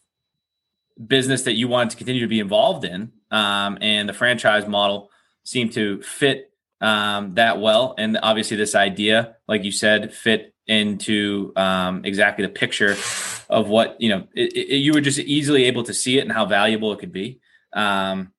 business 1.07 1.43
that 1.43 1.55
you 1.55 1.69
wanted 1.69 1.91
to 1.91 1.97
continue 1.97 2.23
to 2.23 2.29
be 2.29 2.41
involved 2.41 2.85
in, 2.85 3.13
um, 3.31 3.79
and 3.81 4.09
the 4.09 4.13
franchise 4.13 4.67
model 4.67 5.11
seemed 5.45 5.73
to 5.73 6.03
fit 6.03 6.53
um, 6.81 7.35
that 7.35 7.61
well. 7.61 7.95
And 7.99 8.19
obviously, 8.23 8.57
this 8.57 8.75
idea, 8.75 9.37
like 9.47 9.65
you 9.65 9.73
said, 9.73 10.13
fit 10.13 10.55
into 10.67 11.53
um, 11.57 12.05
exactly 12.05 12.45
the 12.45 12.53
picture 12.53 12.97
of 13.49 13.69
what 13.69 14.01
you 14.01 14.11
know. 14.11 14.27
It, 14.35 14.53
it, 14.55 14.77
you 14.77 14.93
were 14.93 15.01
just 15.01 15.19
easily 15.19 15.65
able 15.65 15.85
to 15.85 15.95
see 15.95 16.19
it 16.19 16.23
and 16.23 16.33
how 16.33 16.47
valuable 16.47 16.93
it 16.93 16.99
could 16.99 17.13
be. 17.13 17.41
Um, 17.73 18.33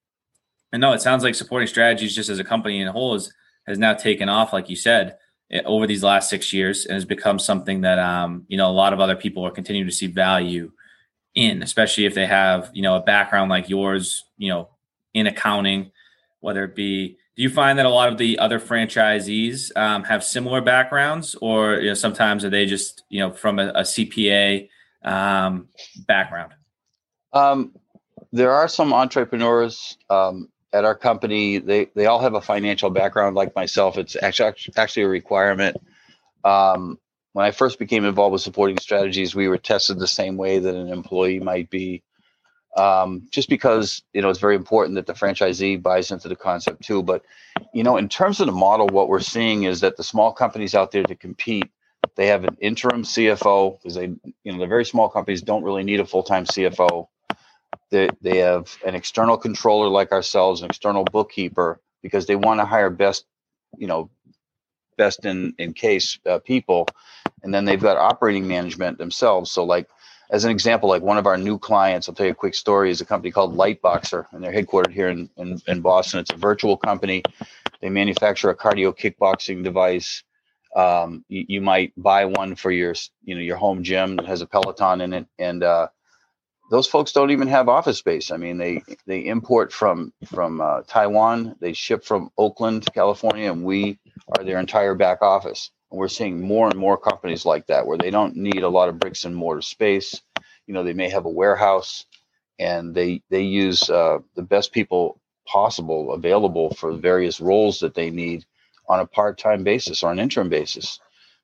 and 0.72 0.80
no, 0.80 0.92
it 0.92 1.02
sounds 1.02 1.24
like 1.24 1.34
supporting 1.34 1.66
strategies 1.66 2.14
just 2.14 2.30
as 2.30 2.38
a 2.38 2.44
company 2.44 2.80
in 2.80 2.88
a 2.88 2.92
whole 2.92 3.14
is, 3.14 3.32
has 3.66 3.78
now 3.78 3.94
taken 3.94 4.28
off, 4.28 4.52
like 4.52 4.70
you 4.70 4.76
said, 4.76 5.16
eh, 5.50 5.62
over 5.64 5.86
these 5.86 6.04
last 6.04 6.30
six 6.30 6.52
years, 6.52 6.86
and 6.86 6.94
has 6.94 7.04
become 7.04 7.38
something 7.38 7.80
that 7.82 7.98
um, 7.98 8.44
you 8.48 8.56
know 8.56 8.70
a 8.70 8.72
lot 8.72 8.92
of 8.92 9.00
other 9.00 9.16
people 9.16 9.44
are 9.44 9.50
continuing 9.50 9.88
to 9.88 9.94
see 9.94 10.06
value 10.06 10.70
in, 11.34 11.62
especially 11.62 12.06
if 12.06 12.14
they 12.14 12.26
have 12.26 12.70
you 12.72 12.82
know 12.82 12.96
a 12.96 13.00
background 13.00 13.50
like 13.50 13.68
yours, 13.68 14.24
you 14.36 14.48
know, 14.48 14.68
in 15.14 15.26
accounting, 15.26 15.90
whether 16.40 16.64
it 16.64 16.74
be 16.74 17.16
do 17.36 17.42
you 17.42 17.50
find 17.50 17.78
that 17.78 17.86
a 17.86 17.90
lot 17.90 18.10
of 18.12 18.18
the 18.18 18.38
other 18.38 18.60
franchisees 18.60 19.74
um, 19.76 20.04
have 20.04 20.22
similar 20.22 20.60
backgrounds? 20.60 21.34
Or 21.40 21.76
you 21.76 21.88
know, 21.88 21.94
sometimes 21.94 22.44
are 22.44 22.50
they 22.50 22.66
just 22.66 23.04
you 23.08 23.20
know 23.20 23.32
from 23.32 23.58
a, 23.58 23.68
a 23.68 23.82
cpa 23.82 24.68
um, 25.04 25.68
background? 26.06 26.52
Um, 27.32 27.72
there 28.32 28.52
are 28.52 28.68
some 28.68 28.92
entrepreneurs 28.92 29.96
um, 30.08 30.48
at 30.72 30.84
our 30.84 30.94
company. 30.94 31.58
They, 31.58 31.86
they 31.94 32.06
all 32.06 32.20
have 32.20 32.34
a 32.34 32.40
financial 32.40 32.90
background 32.90 33.36
like 33.36 33.54
myself. 33.54 33.96
It's 33.96 34.16
actually 34.22 34.54
actually 34.76 35.04
a 35.04 35.08
requirement. 35.08 35.76
Um, 36.44 36.98
when 37.32 37.46
i 37.46 37.50
first 37.50 37.78
became 37.78 38.04
involved 38.04 38.32
with 38.32 38.42
supporting 38.42 38.78
strategies 38.78 39.34
we 39.34 39.48
were 39.48 39.58
tested 39.58 39.98
the 39.98 40.06
same 40.06 40.36
way 40.36 40.58
that 40.58 40.74
an 40.74 40.88
employee 40.88 41.40
might 41.40 41.70
be 41.70 42.02
um, 42.76 43.26
just 43.30 43.48
because 43.48 44.02
you 44.12 44.22
know 44.22 44.30
it's 44.30 44.38
very 44.38 44.56
important 44.56 44.94
that 44.94 45.06
the 45.06 45.12
franchisee 45.12 45.82
buys 45.82 46.10
into 46.10 46.28
the 46.28 46.36
concept 46.36 46.82
too. 46.82 47.02
But 47.02 47.24
you 47.72 47.82
know, 47.82 47.96
in 47.96 48.08
terms 48.08 48.40
of 48.40 48.46
the 48.46 48.52
model, 48.52 48.86
what 48.86 49.08
we're 49.08 49.20
seeing 49.20 49.64
is 49.64 49.80
that 49.80 49.96
the 49.96 50.04
small 50.04 50.32
companies 50.32 50.74
out 50.74 50.92
there 50.92 51.02
to 51.02 51.14
compete, 51.14 51.68
they 52.16 52.28
have 52.28 52.44
an 52.44 52.56
interim 52.60 53.02
CFO 53.02 53.78
because 53.78 53.94
they, 53.94 54.04
you 54.44 54.52
know, 54.52 54.58
the 54.58 54.66
very 54.66 54.84
small 54.84 55.08
companies 55.08 55.42
don't 55.42 55.64
really 55.64 55.82
need 55.82 56.00
a 56.00 56.06
full 56.06 56.22
time 56.22 56.44
CFO. 56.44 57.08
They 57.90 58.08
they 58.20 58.38
have 58.38 58.76
an 58.86 58.94
external 58.94 59.36
controller 59.36 59.88
like 59.88 60.12
ourselves, 60.12 60.62
an 60.62 60.70
external 60.70 61.04
bookkeeper 61.04 61.80
because 62.02 62.26
they 62.26 62.36
want 62.36 62.60
to 62.60 62.64
hire 62.64 62.90
best, 62.90 63.26
you 63.76 63.88
know, 63.88 64.10
best 64.96 65.24
in 65.24 65.54
in 65.58 65.72
case 65.72 66.20
uh, 66.24 66.38
people, 66.38 66.86
and 67.42 67.52
then 67.52 67.64
they've 67.64 67.80
got 67.80 67.96
operating 67.96 68.46
management 68.46 68.98
themselves. 68.98 69.50
So 69.50 69.64
like 69.64 69.88
as 70.30 70.44
an 70.44 70.50
example, 70.50 70.88
like 70.88 71.02
one 71.02 71.18
of 71.18 71.26
our 71.26 71.36
new 71.36 71.58
clients, 71.58 72.08
I'll 72.08 72.14
tell 72.14 72.26
you 72.26 72.32
a 72.32 72.36
quick 72.36 72.54
story, 72.54 72.90
is 72.90 73.00
a 73.00 73.04
company 73.04 73.32
called 73.32 73.56
Lightboxer, 73.56 74.26
and 74.32 74.42
they're 74.42 74.52
headquartered 74.52 74.92
here 74.92 75.08
in, 75.08 75.28
in, 75.36 75.60
in 75.66 75.80
Boston. 75.80 76.20
It's 76.20 76.30
a 76.30 76.36
virtual 76.36 76.76
company. 76.76 77.22
They 77.80 77.88
manufacture 77.88 78.50
a 78.50 78.56
cardio 78.56 78.96
kickboxing 78.96 79.64
device. 79.64 80.22
Um, 80.76 81.24
you, 81.28 81.44
you, 81.48 81.60
might 81.60 81.92
buy 81.96 82.26
one 82.26 82.54
for 82.54 82.70
your, 82.70 82.94
you 83.24 83.34
know, 83.34 83.40
your 83.40 83.56
home 83.56 83.82
gym 83.82 84.16
that 84.16 84.26
has 84.26 84.40
a 84.40 84.46
Peloton 84.46 85.00
in 85.00 85.12
it, 85.14 85.26
and 85.36 85.64
uh, 85.64 85.88
those 86.70 86.86
folks 86.86 87.10
don't 87.10 87.32
even 87.32 87.48
have 87.48 87.68
office 87.68 87.98
space. 87.98 88.30
I 88.30 88.36
mean, 88.36 88.56
they 88.56 88.84
they 89.04 89.26
import 89.26 89.72
from 89.72 90.12
from 90.26 90.60
uh, 90.60 90.82
Taiwan, 90.86 91.56
they 91.60 91.72
ship 91.72 92.04
from 92.04 92.30
Oakland, 92.38 92.86
California, 92.94 93.50
and 93.50 93.64
we 93.64 93.98
are 94.38 94.44
their 94.44 94.60
entire 94.60 94.94
back 94.94 95.22
office. 95.22 95.72
And 95.90 95.98
we're 95.98 96.08
seeing 96.08 96.40
more 96.40 96.68
and 96.68 96.78
more 96.78 96.96
companies 96.96 97.44
like 97.44 97.66
that 97.66 97.86
where 97.86 97.98
they 97.98 98.10
don't 98.10 98.36
need 98.36 98.62
a 98.62 98.68
lot 98.68 98.88
of 98.88 98.98
bricks 98.98 99.24
and 99.24 99.34
mortar 99.34 99.62
space. 99.62 100.20
You 100.66 100.74
know, 100.74 100.84
they 100.84 100.92
may 100.92 101.08
have 101.08 101.24
a 101.24 101.30
warehouse 101.30 102.06
and 102.60 102.94
they 102.94 103.22
they 103.30 103.42
use 103.42 103.90
uh, 103.90 104.18
the 104.36 104.42
best 104.42 104.70
people 104.72 105.18
possible 105.46 106.12
available 106.12 106.72
for 106.74 106.92
various 106.92 107.40
roles 107.40 107.80
that 107.80 107.94
they 107.94 108.10
need 108.10 108.44
on 108.88 109.00
a 109.00 109.06
part-time 109.06 109.64
basis 109.64 110.02
or 110.02 110.12
an 110.12 110.20
interim 110.20 110.48
basis 110.48 111.00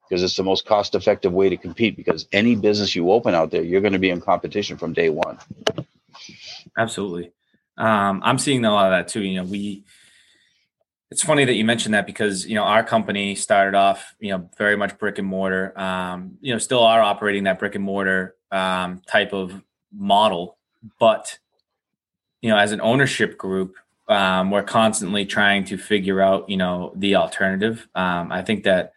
because 0.09 0.23
it's 0.23 0.37
the 0.37 0.43
most 0.43 0.67
cost-effective 0.67 1.33
way 1.33 1.49
to 1.49 1.57
compete 1.57 1.97
because 1.97 2.29
any 2.33 2.55
business 2.55 2.95
you 2.95 3.11
open 3.11 3.35
out 3.35 3.51
there 3.51 3.63
you're 3.63 3.81
going 3.81 3.93
to 3.93 3.99
be 3.99 4.11
in 4.11 4.21
competition 4.21 4.77
from 4.77 4.93
day 4.93 5.09
one. 5.09 5.39
Absolutely. 6.79 7.33
Um, 7.79 8.23
i'm 8.25 8.39
seeing 8.39 8.65
a 8.65 8.73
lot 8.73 8.93
of 8.93 8.99
that 8.99 9.09
too. 9.09 9.23
You 9.23 9.39
know 9.39 9.49
we 9.49 9.85
it's 11.11 11.23
funny 11.23 11.45
that 11.45 11.55
you 11.55 11.65
mentioned 11.65 11.95
that 11.95 12.07
because 12.07 12.47
you 12.47 12.55
know 12.55 12.65
our 12.65 12.83
company 12.83 13.35
started 13.35 13.77
off 13.77 14.15
you 14.19 14.31
know 14.31 14.49
very 14.59 14.77
much 14.77 14.99
brick 14.99 15.19
and 15.19 15.27
mortar. 15.27 15.79
Um, 15.79 16.39
you 16.41 16.53
know, 16.53 16.59
still 16.59 16.83
are 16.83 17.01
operating 17.01 17.45
that 17.45 17.59
brick 17.59 17.75
and 17.75 17.85
mortar 17.85 18.35
um, 18.51 19.03
type 19.07 19.33
of 19.33 19.63
model, 19.93 20.57
but 20.99 21.39
you 22.41 22.51
know, 22.51 22.59
as 22.59 22.73
an 22.73 22.81
ownership 22.81 23.39
group, 23.39 23.77
um, 24.09 24.51
we're 24.51 24.63
constantly 24.63 25.25
trying 25.25 25.65
to 25.65 25.79
figure 25.79 26.21
out 26.21 26.49
you 26.51 26.57
know 26.57 26.93
the 26.97 27.17
alternative. 27.17 27.87
Um, 27.95 28.33
I 28.33 28.43
think 28.43 28.65
that 28.65 28.93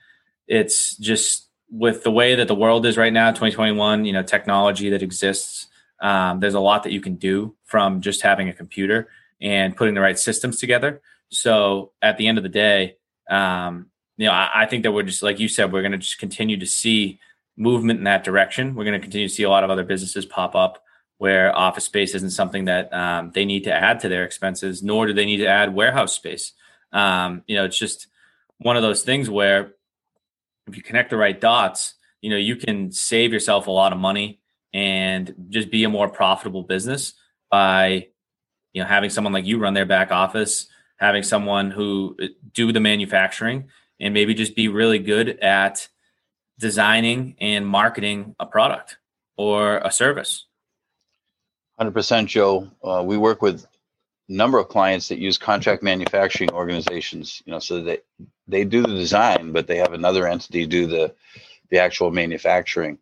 it's 0.48 0.98
just 0.98 1.48
with 1.72 2.04
the 2.04 2.12
way 2.12 2.34
that 2.34 2.48
the 2.48 2.56
world 2.56 2.88
is 2.88 2.98
right 2.98 3.14
now, 3.14 3.30
2021. 3.30 4.06
You 4.06 4.14
know, 4.14 4.24
technology 4.24 4.90
that 4.90 5.04
exists. 5.04 5.68
Um, 6.02 6.40
there's 6.40 6.56
a 6.56 6.60
lot 6.60 6.84
that 6.84 6.92
you 6.92 7.02
can 7.02 7.16
do 7.16 7.56
from 7.66 8.02
just 8.02 8.22
having 8.22 8.50
a 8.50 8.54
computer 8.54 9.10
and 9.42 9.76
putting 9.76 9.94
the 9.94 10.02
right 10.02 10.18
systems 10.18 10.58
together 10.58 11.02
so 11.32 11.92
at 12.02 12.18
the 12.18 12.28
end 12.28 12.38
of 12.38 12.44
the 12.44 12.50
day, 12.50 12.98
um, 13.30 13.88
you 14.18 14.26
know, 14.26 14.34
I, 14.34 14.64
I, 14.64 14.66
think 14.66 14.84
that 14.84 14.92
we're 14.92 15.04
just 15.04 15.24
like 15.24 15.40
you 15.40 15.48
said, 15.48 15.72
we're 15.72 15.82
going 15.82 15.94
to 15.94 15.98
just 15.98 16.18
continue 16.18 16.58
to 16.58 16.66
see 16.66 17.20
movement 17.56 18.00
in 18.00 18.06
that 18.06 18.24
direction. 18.24 18.76
We're 18.76 18.86
going 18.86 19.00
to 19.00 19.06
continue 19.06 19.28
to 19.28 19.34
see 19.34 19.44
a 19.44 19.50
lot 19.50 19.64
of 19.64 19.70
other 19.70 19.84
businesses 19.84 20.26
pop 20.26 20.56
up 20.56 20.84
where 21.20 21.56
office 21.56 21.84
space 21.84 22.16
isn't 22.16 22.32
something 22.32 22.66
that 22.66 22.92
um, 22.94 23.32
they 23.34 23.46
need 23.46 23.66
to 23.66 23.74
add 23.74 24.00
to 24.00 24.10
their 24.10 24.24
expenses, 24.24 24.82
nor 24.82 25.06
do 25.06 25.14
they 25.14 25.26
need 25.26 25.38
to 25.38 25.48
add 25.48 25.76
warehouse 25.76 26.14
space. 26.14 26.54
Um, 26.94 27.44
you 27.46 27.56
know, 27.56 27.66
it's 27.66 27.78
just 27.78 28.08
one 28.58 28.78
of 28.78 28.82
those 28.82 29.04
things 29.04 29.30
where 29.30 29.74
if 30.68 30.78
you 30.78 30.82
connect 30.82 31.10
the 31.10 31.18
right 31.18 31.40
dots, 31.40 31.96
you 32.22 32.30
know, 32.30 32.38
you 32.38 32.56
can 32.56 32.92
save 32.92 33.34
yourself 33.34 33.68
a 33.68 33.72
lot 33.72 33.92
of 33.92 34.00
money 34.00 34.40
and 34.74 35.34
just 35.50 35.70
be 35.70 35.84
a 35.84 35.90
more 35.90 36.10
profitable 36.10 36.64
business 36.64 37.14
by, 37.52 38.08
you 38.74 38.82
know, 38.82 38.88
having 38.88 39.10
someone 39.10 39.34
like 39.34 39.46
you 39.46 39.60
run 39.60 39.74
their 39.74 39.86
back 39.86 40.12
office, 40.12 40.68
having 41.00 41.24
someone 41.24 41.72
who 41.72 42.16
uh, 42.22 42.28
do 42.54 42.72
the 42.72 42.80
manufacturing 42.80 43.70
and 44.00 44.14
maybe 44.14 44.34
just 44.34 44.56
be 44.56 44.68
really 44.68 45.00
good 45.00 45.40
at 45.40 45.88
designing 46.60 47.36
and 47.40 47.66
marketing 47.66 48.36
a 48.40 48.46
product 48.46 48.98
or 49.38 49.78
a 49.78 49.92
service. 49.92 50.46
100% 51.80 52.28
Joe. 52.28 52.70
Uh, 52.84 53.02
we 53.06 53.18
work 53.18 53.42
with 53.42 53.64
a 53.64 54.34
number 54.34 54.60
of 54.60 54.68
clients 54.68 55.08
that 55.08 55.20
use 55.20 55.38
contract 55.38 55.82
manufacturing 55.82 56.52
organizations, 56.52 57.42
you 57.46 57.54
know, 57.54 57.60
so 57.60 57.82
that 57.82 58.06
they 58.48 58.66
do 58.66 58.82
the 58.82 58.88
design, 58.90 59.54
but 59.54 59.68
they 59.68 59.78
have 59.78 59.94
another 59.94 60.28
entity 60.28 60.66
do 60.66 60.86
the, 60.86 61.14
the 61.70 61.80
actual 61.80 62.12
manufacturing. 62.12 63.00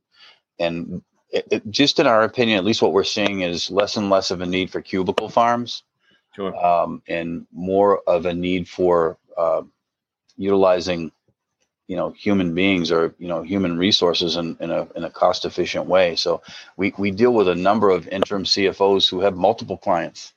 And 0.59 1.01
it, 1.31 1.47
it, 1.51 1.71
just 1.71 1.99
in 1.99 2.05
our 2.05 2.23
opinion, 2.23 2.59
at 2.59 2.65
least 2.65 2.83
what 2.83 2.93
we're 2.93 3.03
seeing 3.03 3.41
is 3.41 3.71
less 3.71 3.97
and 3.97 4.11
less 4.11 4.29
of 4.29 4.41
a 4.41 4.45
need 4.45 4.69
for 4.69 4.81
cubicle 4.81 5.29
farms 5.29 5.81
sure. 6.37 6.55
um, 6.55 7.01
and 7.07 7.47
more 7.51 8.01
of 8.07 8.25
a 8.25 8.33
need 8.33 8.69
for 8.69 9.17
uh, 9.35 9.63
utilizing 10.37 11.11
you 11.87 11.95
know 11.95 12.11
human 12.11 12.53
beings 12.53 12.91
or 12.91 13.15
you 13.17 13.27
know 13.27 13.41
human 13.41 13.77
resources 13.77 14.35
in, 14.35 14.55
in 14.59 14.71
a 14.71 14.87
in 14.95 15.03
a 15.03 15.09
cost 15.09 15.45
efficient 15.45 15.87
way. 15.87 16.15
So 16.15 16.41
we 16.77 16.93
we 16.97 17.11
deal 17.11 17.33
with 17.33 17.47
a 17.47 17.55
number 17.55 17.89
of 17.89 18.07
interim 18.07 18.43
CFOs 18.43 19.09
who 19.09 19.21
have 19.21 19.35
multiple 19.35 19.77
clients, 19.77 20.33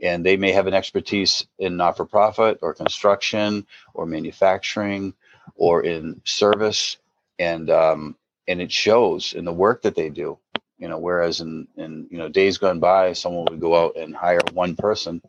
and 0.00 0.24
they 0.24 0.36
may 0.36 0.52
have 0.52 0.66
an 0.66 0.74
expertise 0.74 1.46
in 1.58 1.76
not 1.76 1.96
for 1.96 2.04
profit 2.04 2.58
or 2.62 2.72
construction 2.72 3.66
or 3.94 4.06
manufacturing 4.06 5.14
or 5.56 5.82
in 5.82 6.20
service, 6.24 6.98
and 7.38 7.68
um, 7.70 8.16
and 8.46 8.60
it 8.60 8.70
shows 8.70 9.32
in 9.32 9.44
the 9.44 9.52
work 9.52 9.82
that 9.82 9.96
they 9.96 10.10
do. 10.10 10.38
You 10.78 10.88
know, 10.88 10.98
whereas 10.98 11.40
in 11.40 11.68
in 11.76 12.08
you 12.10 12.18
know 12.18 12.28
days 12.28 12.58
gone 12.58 12.80
by, 12.80 13.12
someone 13.14 13.46
would 13.50 13.60
go 13.60 13.76
out 13.76 13.96
and 13.96 14.14
hire 14.14 14.40
one 14.52 14.76
person 14.76 15.22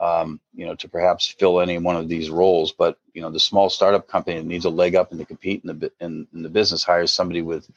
um, 0.00 0.40
you 0.52 0.66
know, 0.66 0.74
to 0.74 0.88
perhaps 0.88 1.28
fill 1.38 1.60
any 1.60 1.78
one 1.78 1.96
of 1.96 2.08
these 2.08 2.28
roles. 2.28 2.72
But 2.72 2.98
you 3.14 3.22
know, 3.22 3.30
the 3.30 3.40
small 3.40 3.70
startup 3.70 4.08
company 4.08 4.36
that 4.36 4.46
needs 4.46 4.64
a 4.64 4.70
leg 4.70 4.96
up 4.96 5.12
and 5.12 5.20
to 5.20 5.26
compete 5.26 5.62
in 5.64 5.78
the 5.78 5.92
in, 6.00 6.26
in, 6.34 6.42
the 6.42 6.48
business 6.48 6.82
hires 6.82 7.12
somebody 7.12 7.40
with, 7.42 7.70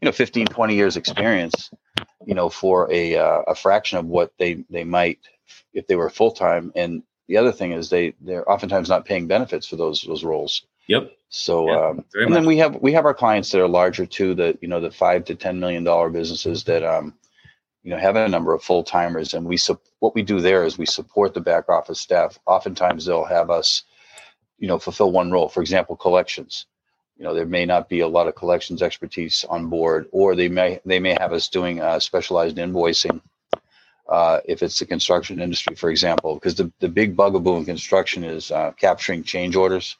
you 0.00 0.06
know, 0.06 0.12
15, 0.12 0.46
20 0.46 0.74
years 0.76 0.96
experience, 0.96 1.70
you 2.24 2.34
know, 2.34 2.48
for 2.48 2.90
a 2.92 3.16
uh, 3.16 3.42
a 3.48 3.54
fraction 3.54 3.98
of 3.98 4.06
what 4.06 4.32
they 4.38 4.64
they 4.70 4.84
might 4.84 5.18
if 5.74 5.86
they 5.88 5.96
were 5.96 6.08
full 6.08 6.30
time. 6.30 6.72
And 6.76 7.02
the 7.26 7.38
other 7.38 7.52
thing 7.52 7.72
is 7.72 7.90
they 7.90 8.14
they're 8.20 8.48
oftentimes 8.50 8.88
not 8.88 9.04
paying 9.04 9.26
benefits 9.26 9.66
for 9.66 9.76
those 9.76 10.02
those 10.02 10.24
roles. 10.24 10.64
Yep. 10.88 11.12
So, 11.28 11.68
yeah, 11.68 11.88
um, 11.88 12.04
and 12.14 12.30
much. 12.30 12.34
then 12.34 12.46
we 12.46 12.58
have 12.58 12.76
we 12.76 12.92
have 12.92 13.06
our 13.06 13.14
clients 13.14 13.50
that 13.50 13.60
are 13.62 13.68
larger 13.68 14.04
too. 14.04 14.34
That 14.34 14.58
you 14.60 14.68
know, 14.68 14.80
the 14.80 14.90
five 14.90 15.24
to 15.26 15.34
ten 15.34 15.58
million 15.58 15.82
dollar 15.84 16.10
businesses 16.10 16.64
that 16.64 16.82
um, 16.82 17.14
you 17.82 17.90
know 17.90 17.96
have 17.96 18.16
a 18.16 18.28
number 18.28 18.54
of 18.54 18.62
full 18.62 18.82
timers 18.82 19.34
and 19.34 19.44
we 19.46 19.56
su- 19.56 19.80
what 19.98 20.14
we 20.14 20.22
do 20.22 20.40
there 20.40 20.64
is 20.64 20.78
we 20.78 20.86
support 20.86 21.34
the 21.34 21.40
back 21.40 21.68
office 21.68 22.00
staff 22.00 22.38
oftentimes 22.46 23.04
they'll 23.04 23.24
have 23.24 23.50
us 23.50 23.84
you 24.58 24.68
know 24.68 24.78
fulfill 24.78 25.10
one 25.10 25.30
role 25.30 25.48
for 25.48 25.60
example 25.60 25.96
collections 25.96 26.66
you 27.16 27.24
know 27.24 27.34
there 27.34 27.46
may 27.46 27.64
not 27.64 27.88
be 27.88 28.00
a 28.00 28.08
lot 28.08 28.28
of 28.28 28.34
collections 28.34 28.82
expertise 28.82 29.44
on 29.48 29.68
board 29.68 30.06
or 30.12 30.34
they 30.34 30.48
may 30.48 30.80
they 30.84 31.00
may 31.00 31.16
have 31.18 31.32
us 31.32 31.48
doing 31.48 31.80
uh, 31.80 31.98
specialized 31.98 32.56
invoicing 32.56 33.20
uh, 34.08 34.40
if 34.44 34.62
it's 34.62 34.78
the 34.78 34.86
construction 34.86 35.40
industry 35.40 35.74
for 35.74 35.90
example 35.90 36.34
because 36.34 36.54
the, 36.54 36.70
the 36.80 36.88
big 36.88 37.16
bugaboo 37.16 37.56
in 37.56 37.64
construction 37.64 38.22
is 38.24 38.50
uh, 38.50 38.70
capturing 38.72 39.24
change 39.24 39.56
orders 39.56 39.96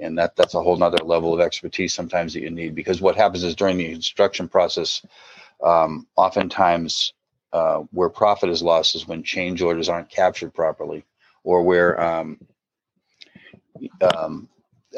and 0.00 0.18
that 0.18 0.36
that's 0.36 0.54
a 0.54 0.62
whole 0.62 0.76
nother 0.76 1.04
level 1.04 1.32
of 1.32 1.40
expertise 1.40 1.94
sometimes 1.94 2.32
that 2.32 2.40
you 2.40 2.50
need 2.50 2.74
because 2.74 3.00
what 3.00 3.16
happens 3.16 3.44
is 3.44 3.54
during 3.54 3.76
the 3.76 3.92
construction 3.92 4.48
process 4.48 5.04
um, 5.62 6.06
oftentimes 6.16 7.12
uh, 7.52 7.78
where 7.90 8.08
profit 8.08 8.48
is 8.48 8.62
lost 8.62 8.94
is 8.94 9.06
when 9.06 9.22
change 9.22 9.60
orders 9.62 9.88
aren't 9.88 10.08
captured 10.08 10.54
properly 10.54 11.04
or 11.42 11.62
where 11.62 12.00
um, 12.00 12.38
um, 14.14 14.48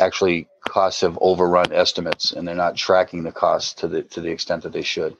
actually 0.00 0.48
costs 0.60 1.00
have 1.00 1.18
overrun 1.20 1.72
estimates 1.72 2.32
and 2.32 2.46
they're 2.46 2.54
not 2.54 2.76
tracking 2.76 3.22
the 3.22 3.32
costs 3.32 3.74
to 3.74 3.88
the 3.88 4.02
to 4.02 4.20
the 4.20 4.30
extent 4.30 4.62
that 4.62 4.72
they 4.72 4.82
should. 4.82 5.16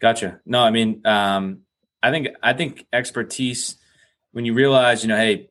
Gotcha. 0.00 0.40
No 0.46 0.60
i 0.60 0.70
mean 0.70 1.02
um, 1.06 1.60
i 2.02 2.10
think 2.10 2.28
i 2.42 2.52
think 2.52 2.86
expertise 2.92 3.76
when 4.32 4.44
you 4.44 4.54
realize 4.54 5.02
you 5.02 5.08
know 5.08 5.16
hey 5.16 5.48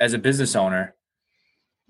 as 0.00 0.12
a 0.14 0.18
business 0.18 0.56
owner 0.56 0.94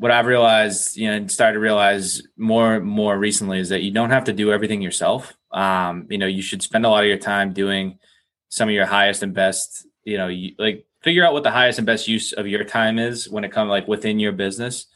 what 0.03 0.11
I've 0.11 0.27
realized, 0.27 0.97
you 0.97 1.07
know, 1.07 1.15
and 1.15 1.31
started 1.31 1.55
to 1.55 1.61
realize 1.61 2.23
more 2.37 2.81
more 2.81 3.17
recently 3.17 3.61
is 3.61 3.69
that 3.69 3.83
you 3.83 3.93
don't 3.93 4.11
have 4.11 4.25
to 4.25 4.33
do 4.33 4.51
everything 4.51 4.83
yourself. 4.83 5.33
Um, 5.53 6.09
you 6.11 6.19
know, 6.19 6.27
you 6.27 6.43
should 6.43 6.61
spend 6.61 6.85
a 6.85 6.89
lot 6.89 7.05
of 7.05 7.09
your 7.09 7.19
time 7.19 7.53
doing 7.53 8.01
some 8.49 8.69
of 8.69 8.75
your 8.75 8.85
highest 8.85 9.23
and 9.23 9.33
best, 9.33 9.87
you 10.03 10.17
know, 10.19 10.27
you, 10.27 10.57
like 10.59 10.87
figure 11.03 11.25
out 11.25 11.35
what 11.35 11.45
the 11.45 11.53
highest 11.53 11.79
and 11.79 11.87
best 11.87 12.09
use 12.09 12.33
of 12.33 12.49
your 12.49 12.65
time 12.65 12.99
is 12.99 13.29
when 13.29 13.45
it 13.45 13.53
comes 13.53 13.69
like 13.69 13.87
within 13.87 14.19
your 14.19 14.33
business. 14.33 14.87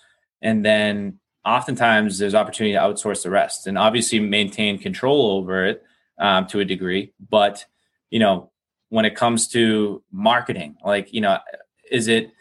And 0.42 0.64
then 0.64 1.20
oftentimes 1.44 2.18
there's 2.18 2.34
opportunity 2.34 2.74
to 2.74 2.80
outsource 2.80 3.22
the 3.22 3.30
rest 3.30 3.68
and 3.68 3.78
obviously 3.78 4.18
maintain 4.18 4.76
control 4.76 5.38
over 5.38 5.66
it 5.66 5.84
um, 6.18 6.48
to 6.48 6.58
a 6.58 6.64
degree. 6.64 7.12
But, 7.30 7.64
you 8.10 8.18
know, 8.18 8.50
when 8.88 9.04
it 9.04 9.14
comes 9.14 9.46
to 9.50 10.02
marketing, 10.10 10.78
like, 10.84 11.12
you 11.12 11.20
know, 11.20 11.38
is 11.92 12.08
it, 12.08 12.32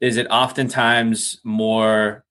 is 0.00 0.16
it 0.16 0.26
oftentimes 0.30 1.40
more 1.44 2.24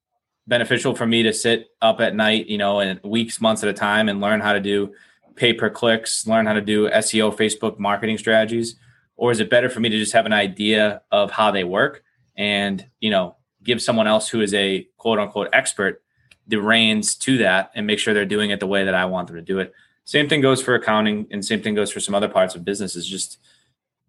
beneficial 0.48 0.96
for 0.96 1.06
me 1.06 1.24
to 1.24 1.34
sit 1.34 1.68
up 1.82 2.00
at 2.00 2.16
night, 2.16 2.48
you 2.48 2.58
know, 2.58 2.80
and 2.80 3.00
weeks, 3.04 3.42
months 3.42 3.64
at 3.64 3.70
a 3.70 3.74
time 3.74 4.10
and 4.10 4.22
learn 4.22 4.40
how 4.40 4.54
to 4.54 4.60
do 4.60 4.94
pay 5.36 5.54
per 5.54 5.70
clicks, 5.70 6.26
learn 6.26 6.46
how 6.46 6.54
to 6.54 6.62
do 6.62 6.90
SEO, 6.90 7.36
Facebook 7.36 7.78
marketing 7.78 8.18
strategies? 8.18 8.76
Or 9.16 9.32
is 9.32 9.40
it 9.40 9.50
better 9.50 9.70
for 9.70 9.80
me 9.80 9.90
to 9.90 9.98
just 9.98 10.14
have 10.14 10.26
an 10.26 10.34
idea 10.34 11.02
of 11.12 11.32
how 11.32 11.52
they 11.52 11.64
work 11.64 12.04
and, 12.36 12.86
you 13.00 13.10
know, 13.10 13.36
give 13.64 13.82
someone 13.82 14.08
else 14.08 14.30
who 14.30 14.42
is 14.42 14.54
a 14.54 14.88
quote 14.98 15.20
unquote 15.20 15.50
expert 15.54 16.02
the 16.48 16.58
reins 16.58 17.16
to 17.16 17.38
that 17.40 17.72
and 17.76 17.86
make 17.86 18.00
sure 18.00 18.14
they're 18.14 18.26
doing 18.26 18.52
it 18.52 18.60
the 18.60 18.68
way 18.68 18.86
that 18.86 18.96
I 18.96 19.06
want 19.06 19.28
them 19.28 19.36
to 19.36 19.42
do 19.42 19.60
it? 19.60 19.74
Same 20.06 20.30
thing 20.30 20.42
goes 20.42 20.62
for 20.62 20.76
accounting 20.76 21.28
and 21.32 21.44
same 21.44 21.62
thing 21.62 21.76
goes 21.76 21.92
for 21.92 22.00
some 22.00 22.16
other 22.16 22.30
parts 22.30 22.56
of 22.56 22.64
business 22.64 22.96
is 22.96 23.06
just 23.06 23.40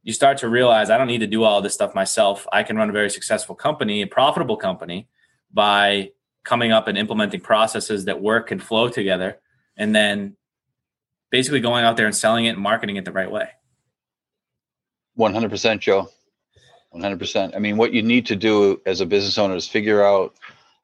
you 0.09 0.15
start 0.15 0.39
to 0.39 0.49
realize 0.49 0.89
I 0.89 0.97
don't 0.97 1.07
need 1.07 1.19
to 1.19 1.27
do 1.27 1.45
all 1.45 1.61
this 1.61 1.75
stuff 1.75 1.95
myself. 1.95 2.47
I 2.51 2.63
can 2.63 2.79
run 2.79 2.89
a 2.89 2.95
very 2.95 3.11
successful 3.11 3.55
company, 3.55 4.01
a 4.01 4.07
profitable 4.07 4.57
company, 4.57 5.07
by 5.53 6.13
coming 6.45 6.73
up 6.73 6.89
and 6.89 6.97
implementing 6.97 7.43
processes 7.43 8.07
that 8.07 8.19
work 8.19 8.51
and 8.51 8.63
flow 8.63 8.89
together, 8.89 9.39
and 9.77 9.95
then 9.95 10.35
basically 11.31 11.61
going 11.61 11.85
out 11.85 11.99
there 11.99 12.07
and 12.07 12.17
selling 12.17 12.47
it 12.47 12.55
and 12.55 12.59
marketing 12.59 12.97
it 12.97 13.05
the 13.05 13.13
right 13.13 13.31
way. 13.31 13.51
100%, 15.19 15.79
Joe. 15.79 16.09
100%. 16.95 17.55
I 17.55 17.59
mean, 17.59 17.77
what 17.77 17.93
you 17.93 18.03
need 18.03 18.25
to 18.29 18.37
do 18.37 18.81
as 18.87 19.03
a 19.03 19.07
business 19.07 19.37
owner 19.37 19.57
is 19.57 19.69
figure 19.69 20.03
out 20.03 20.35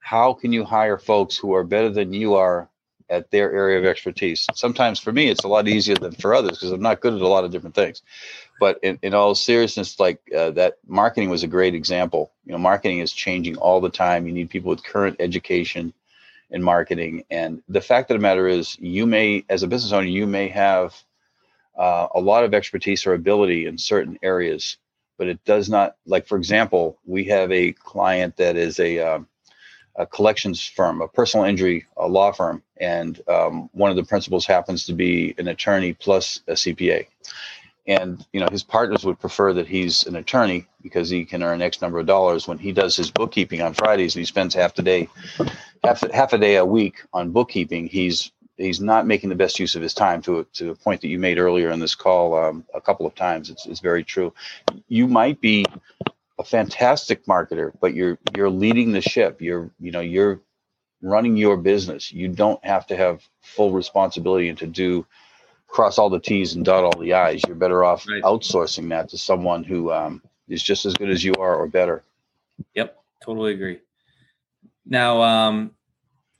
how 0.00 0.34
can 0.34 0.52
you 0.52 0.66
hire 0.66 0.98
folks 0.98 1.34
who 1.34 1.54
are 1.54 1.64
better 1.64 1.88
than 1.88 2.12
you 2.12 2.34
are 2.34 2.68
at 3.10 3.30
their 3.30 3.52
area 3.52 3.78
of 3.78 3.84
expertise. 3.84 4.46
Sometimes 4.54 4.98
for 4.98 5.12
me, 5.12 5.28
it's 5.28 5.44
a 5.44 5.48
lot 5.48 5.68
easier 5.68 5.96
than 5.96 6.12
for 6.12 6.34
others 6.34 6.52
because 6.52 6.72
I'm 6.72 6.80
not 6.80 7.00
good 7.00 7.14
at 7.14 7.20
a 7.20 7.28
lot 7.28 7.44
of 7.44 7.50
different 7.50 7.74
things. 7.74 8.02
But 8.60 8.78
in, 8.82 8.98
in 9.02 9.14
all 9.14 9.34
seriousness, 9.34 10.00
like 10.00 10.20
uh, 10.34 10.50
that 10.52 10.78
marketing 10.86 11.30
was 11.30 11.42
a 11.42 11.48
great 11.48 11.74
example. 11.74 12.32
You 12.44 12.52
know, 12.52 12.58
marketing 12.58 13.00
is 13.00 13.12
changing 13.12 13.56
all 13.56 13.80
the 13.80 13.90
time. 13.90 14.26
You 14.26 14.32
need 14.32 14.50
people 14.50 14.70
with 14.70 14.84
current 14.84 15.16
education 15.20 15.92
in 16.50 16.62
marketing. 16.62 17.24
And 17.30 17.62
the 17.68 17.80
fact 17.80 18.10
of 18.10 18.16
the 18.16 18.22
matter 18.22 18.46
is, 18.46 18.78
you 18.78 19.06
may, 19.06 19.44
as 19.48 19.62
a 19.62 19.66
business 19.66 19.92
owner, 19.92 20.06
you 20.06 20.26
may 20.26 20.48
have 20.48 20.94
uh, 21.76 22.06
a 22.14 22.20
lot 22.20 22.44
of 22.44 22.54
expertise 22.54 23.06
or 23.06 23.14
ability 23.14 23.66
in 23.66 23.76
certain 23.76 24.18
areas, 24.22 24.76
but 25.18 25.28
it 25.28 25.44
does 25.44 25.68
not, 25.68 25.96
like, 26.06 26.26
for 26.26 26.38
example, 26.38 26.98
we 27.04 27.24
have 27.24 27.50
a 27.50 27.72
client 27.72 28.36
that 28.36 28.56
is 28.56 28.78
a, 28.78 29.00
um, 29.00 29.26
a 29.96 30.07
collections 30.07 30.64
firm, 30.64 31.00
a 31.00 31.09
personal 31.09 31.46
injury 31.46 31.87
a 31.96 32.09
law 32.09 32.33
firm, 32.33 32.62
and 32.78 33.20
um, 33.28 33.70
one 33.72 33.90
of 33.90 33.96
the 33.96 34.04
principals 34.04 34.46
happens 34.46 34.87
to 34.87 34.92
be 34.92 35.35
an 35.38 35.48
attorney 35.48 35.92
plus 35.92 36.40
a 36.48 36.52
CPA. 36.52 37.07
And 37.87 38.24
you 38.33 38.40
know 38.40 38.48
his 38.50 38.62
partners 38.62 39.04
would 39.04 39.20
prefer 39.20 39.52
that 39.52 39.68
he's 39.68 40.04
an 40.07 40.16
attorney 40.16 40.66
because 40.83 41.11
he 41.11 41.24
can 41.24 41.42
earn 41.42 41.61
X 41.61 41.83
number 41.83 41.98
of 41.98 42.07
dollars. 42.07 42.48
When 42.48 42.59
he 42.59 42.72
does 42.72 42.96
his 42.96 43.11
bookkeeping 43.11 43.61
on 43.61 43.74
Fridays 43.74 44.14
and 44.14 44.20
he 44.20 44.26
spends 44.26 44.54
half 44.54 44.74
the 44.74 44.83
day, 44.83 45.09
half 45.85 46.11
half 46.11 46.33
a 46.33 46.38
day 46.38 46.57
a 46.57 46.64
week 46.64 47.02
on 47.12 47.30
bookkeeping, 47.30 47.87
he's 47.87 48.33
he's 48.57 48.80
not 48.80 49.07
making 49.07 49.28
the 49.28 49.37
best 49.37 49.59
use 49.59 49.74
of 49.74 49.83
his 49.83 49.92
time 49.92 50.22
to 50.22 50.46
to 50.54 50.64
the 50.64 50.74
point 50.74 51.02
that 51.02 51.09
you 51.09 51.18
made 51.18 51.38
earlier 51.38 51.70
in 51.70 51.78
this 51.78 51.94
call 51.94 52.35
um, 52.35 52.64
a 52.74 52.80
couple 52.80 53.07
of 53.07 53.14
times. 53.14 53.50
It's, 53.50 53.66
it's 53.66 53.80
very 53.80 54.02
true. 54.02 54.33
You 54.88 55.07
might 55.07 55.40
be 55.42 55.66
a 56.38 56.44
fantastic 56.44 57.27
marketer, 57.27 57.73
but 57.81 57.94
you're 57.94 58.18
you're 58.37 58.51
leading 58.51 58.92
the 58.92 59.01
ship. 59.01 59.40
You're 59.40 59.70
you 59.79 59.90
know 59.92 60.01
you're 60.01 60.40
running 61.03 61.37
your 61.37 61.57
business. 61.57 62.12
You 62.12 62.29
don't 62.29 62.64
have 62.64 62.87
to 62.88 62.97
have 62.97 63.23
full 63.42 63.73
responsibility 63.73 64.49
and 64.49 64.59
to 64.59 64.66
do 64.66 65.07
cross 65.68 65.99
all 65.99 66.11
the 66.11 66.20
T's 66.20 66.55
and 66.55 66.64
dot 66.64 66.85
all 66.85 66.99
the 66.99 67.14
I's. 67.14 67.42
You're 67.47 67.57
better 67.57 67.85
off 67.85 68.07
right. 68.09 68.23
outsourcing 68.23 68.88
that 68.90 69.09
to 69.11 69.18
someone 69.18 69.64
who 69.64 69.92
um, 69.92 70.23
is 70.49 70.62
just 70.62 70.87
as 70.87 70.94
good 70.94 71.11
as 71.11 71.23
you 71.23 71.35
are 71.35 71.57
or 71.57 71.66
better. 71.66 72.03
Yep, 72.75 72.97
totally 73.23 73.53
agree. 73.53 73.81
Now, 74.87 75.23
um, 75.23 75.73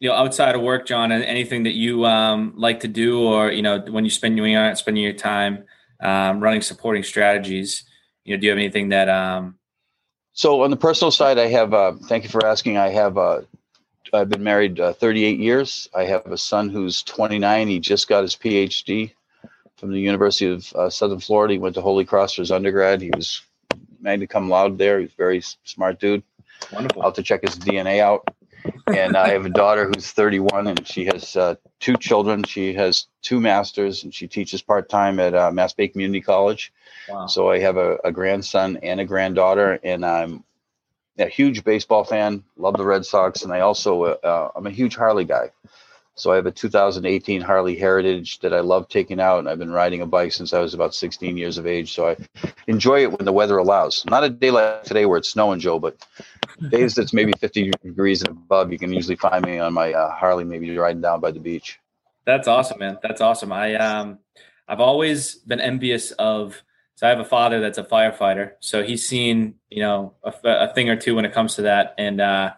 you 0.01 0.09
know, 0.09 0.15
outside 0.15 0.55
of 0.55 0.61
work, 0.61 0.87
John, 0.87 1.13
anything 1.13 1.65
that 1.65 1.75
you 1.75 2.05
um, 2.05 2.55
like 2.57 2.81
to 2.81 2.89
do, 2.89 3.23
or 3.23 3.51
you 3.51 3.63
know, 3.63 3.81
when 3.81 4.05
you 4.05 4.11
spend 4.11 4.37
your 4.37 4.75
spending 4.75 5.03
your 5.03 5.13
time 5.13 5.65
um, 6.01 6.41
running 6.41 6.63
supporting 6.63 7.03
strategies, 7.03 7.85
you 8.25 8.35
know, 8.35 8.41
do 8.41 8.47
you 8.47 8.51
have 8.51 8.59
anything 8.59 8.91
that 8.91 9.09
um, 9.09 9.57
so 10.35 10.63
on 10.63 10.71
the 10.71 10.77
personal 10.77 11.11
side, 11.11 11.39
I 11.39 11.47
have. 11.47 11.73
Uh, 11.73 11.93
thank 12.09 12.25
you 12.25 12.31
for 12.31 12.45
asking. 12.45 12.77
I 12.77 12.91
have. 12.91 13.17
Uh, 13.17 13.43
I've 14.13 14.29
been 14.29 14.45
married 14.45 14.79
uh, 14.79 14.93
38 14.93 15.39
years. 15.39 15.89
I 15.95 16.05
have 16.05 16.27
a 16.27 16.39
son 16.39 16.69
who's 16.69 17.03
29. 17.03 17.69
He 17.69 17.81
just 17.81 18.09
got 18.09 18.23
his 18.23 18.37
PhD 18.37 19.13
from 19.77 19.93
the 19.93 20.01
University 20.01 20.53
of 20.53 20.73
uh, 20.75 20.91
Southern 20.91 21.21
Florida. 21.21 21.55
He 21.55 21.59
went 21.59 21.75
to 21.77 21.81
Holy 21.81 22.05
Cross 22.05 22.35
for 22.35 22.43
his 22.43 22.53
undergrad. 22.53 23.01
He 23.01 23.11
was 23.11 23.43
magna 24.01 24.27
cum 24.27 24.49
laude 24.49 24.79
there. 24.79 25.01
He's 25.01 25.13
a 25.13 25.17
very 25.17 25.43
smart 25.65 25.99
dude. 25.99 26.23
Wonderful. 26.73 27.03
I'll 27.03 27.09
have 27.09 27.17
to 27.17 27.23
check 27.23 27.43
his 27.43 27.57
DNA 27.57 28.01
out. 28.01 28.29
and 28.87 29.17
I 29.17 29.31
have 29.31 29.45
a 29.47 29.51
daughter 29.51 29.87
who's 29.87 30.11
31, 30.11 30.69
and 30.69 30.87
she 30.87 31.05
has 31.07 31.37
uh, 31.37 31.57
two 31.81 31.97
children. 31.97 32.45
She 32.45 32.75
has 32.75 33.07
two 33.25 33.41
masters, 33.41 34.05
and 34.05 34.15
she 34.15 34.29
teaches 34.29 34.63
part 34.63 34.89
time 34.89 35.19
at 35.19 35.35
uh, 35.35 35.51
Mass 35.51 35.73
Bay 35.73 35.89
Community 35.89 36.21
College. 36.21 36.73
Wow. 37.09 37.27
So 37.27 37.51
I 37.51 37.59
have 37.59 37.77
a, 37.77 37.97
a, 38.05 38.13
grandson 38.13 38.79
and 38.83 39.01
a 39.01 39.05
granddaughter, 39.05 39.81
and 39.83 40.05
I'm 40.05 40.45
a 41.19 41.27
huge 41.27 41.65
baseball 41.65 42.05
fan. 42.05 42.45
Love 42.57 42.77
the 42.77 42.85
Red 42.85 43.05
Sox, 43.05 43.43
and 43.43 43.53
I 43.53 43.61
also 43.61 44.05
uh, 44.05 44.51
I'm 44.55 44.67
a 44.67 44.71
huge 44.71 44.95
Harley 44.95 45.25
guy. 45.25 45.51
So 46.17 46.31
I 46.31 46.37
have 46.37 46.47
a 46.47 46.53
2018 46.53 47.41
Harley 47.41 47.75
Heritage 47.75 48.39
that 48.41 48.55
I 48.55 48.61
love 48.61 48.89
taking 48.89 49.21
out, 49.21 49.41
and 49.41 49.49
I've 49.49 49.59
been 49.59 49.73
riding 49.73 50.01
a 50.01 50.07
bike 50.07 50.33
since 50.33 50.53
I 50.53 50.61
was 50.61 50.73
about 50.73 50.95
16 50.95 51.37
years 51.37 51.59
of 51.59 51.67
age. 51.67 51.93
So 51.93 52.09
I 52.09 52.17
enjoy 52.69 53.03
it 53.03 53.11
when 53.11 53.25
the 53.25 53.33
weather 53.33 53.59
allows. 53.59 54.05
Not 54.07 54.23
a 54.23 54.31
day 54.31 54.53
like 54.53 54.85
today 54.85 55.07
where 55.07 55.19
it's 55.19 55.31
snowing, 55.31 55.59
Joe, 55.59 55.81
but 55.81 55.97
days 56.71 56.95
that's 56.95 57.13
maybe 57.13 57.33
50 57.33 57.73
degrees 57.83 58.23
and 58.23 58.31
above, 58.31 58.71
you 58.71 58.79
can 58.79 58.93
usually 58.93 59.17
find 59.17 59.45
me 59.45 59.59
on 59.59 59.73
my 59.73 59.93
uh, 59.93 60.11
Harley, 60.13 60.45
maybe 60.45 60.77
riding 60.77 61.03
down 61.03 61.19
by 61.19 61.33
the 61.33 61.41
beach. 61.41 61.81
That's 62.27 62.49
awesome, 62.49 62.79
man. 62.79 62.99
That's 63.03 63.21
awesome. 63.21 63.53
I 63.53 63.75
um, 63.75 64.19
I've 64.69 64.81
always 64.81 65.37
been 65.37 65.61
envious 65.61 66.13
of. 66.13 66.63
So 66.97 67.09
I 67.09 67.11
have 67.11 67.19
a 67.19 67.25
father 67.25 67.61
that's 67.61 67.79
a 67.79 67.83
firefighter, 67.83 68.53
so 68.61 68.85
he's 68.85 69.07
seen 69.07 69.57
you 69.69 69.81
know 69.81 70.15
a, 70.23 70.33
a 70.45 70.75
thing 70.75 70.89
or 70.89 70.97
two 70.97 71.17
when 71.17 71.25
it 71.25 71.33
comes 71.33 71.57
to 71.57 71.63
that, 71.63 71.95
and 71.99 72.21
uh, 72.21 72.53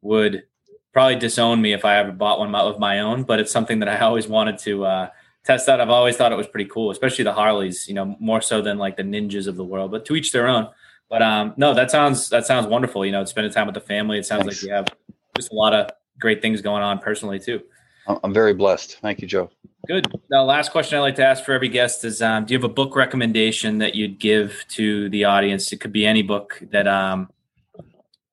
would 0.00 0.44
probably 0.92 1.16
disown 1.16 1.60
me 1.60 1.72
if 1.72 1.84
I 1.84 1.96
ever 1.96 2.12
bought 2.12 2.38
one 2.38 2.54
of 2.54 2.78
my 2.78 3.00
own, 3.00 3.24
but 3.24 3.40
it's 3.40 3.52
something 3.52 3.78
that 3.80 3.88
I 3.88 3.98
always 4.00 4.28
wanted 4.28 4.58
to 4.58 4.84
uh, 4.84 5.08
test 5.44 5.68
out. 5.68 5.80
I've 5.80 5.90
always 5.90 6.16
thought 6.16 6.32
it 6.32 6.36
was 6.36 6.46
pretty 6.46 6.68
cool, 6.70 6.90
especially 6.90 7.24
the 7.24 7.32
Harleys, 7.32 7.88
you 7.88 7.94
know, 7.94 8.16
more 8.20 8.40
so 8.40 8.60
than 8.60 8.78
like 8.78 8.96
the 8.96 9.02
ninjas 9.02 9.46
of 9.46 9.56
the 9.56 9.64
world, 9.64 9.90
but 9.90 10.04
to 10.06 10.16
each 10.16 10.32
their 10.32 10.48
own. 10.48 10.68
But 11.08 11.22
um, 11.22 11.54
no, 11.56 11.74
that 11.74 11.90
sounds 11.90 12.28
that 12.30 12.46
sounds 12.46 12.66
wonderful. 12.66 13.04
You 13.04 13.12
know, 13.12 13.24
spending 13.24 13.52
time 13.52 13.66
with 13.66 13.74
the 13.74 13.80
family. 13.80 14.18
It 14.18 14.26
sounds 14.26 14.44
Thanks. 14.44 14.62
like 14.62 14.68
you 14.68 14.74
have 14.74 14.88
just 15.36 15.52
a 15.52 15.54
lot 15.54 15.74
of 15.74 15.90
great 16.18 16.40
things 16.40 16.62
going 16.62 16.82
on 16.82 16.98
personally 16.98 17.38
too. 17.38 17.60
I'm 18.06 18.34
very 18.34 18.54
blessed. 18.54 18.98
Thank 19.00 19.20
you, 19.20 19.28
Joe. 19.28 19.50
Good. 19.86 20.12
Now, 20.30 20.44
last 20.44 20.72
question 20.72 20.98
I 20.98 21.00
like 21.00 21.16
to 21.16 21.24
ask 21.24 21.44
for 21.44 21.52
every 21.52 21.68
guest 21.68 22.04
is: 22.04 22.22
um, 22.22 22.44
Do 22.44 22.54
you 22.54 22.58
have 22.58 22.64
a 22.64 22.72
book 22.72 22.96
recommendation 22.96 23.78
that 23.78 23.94
you'd 23.94 24.18
give 24.18 24.64
to 24.70 25.08
the 25.10 25.24
audience? 25.24 25.72
It 25.72 25.80
could 25.80 25.92
be 25.92 26.06
any 26.06 26.22
book 26.22 26.60
that 26.70 26.86
um, 26.86 27.30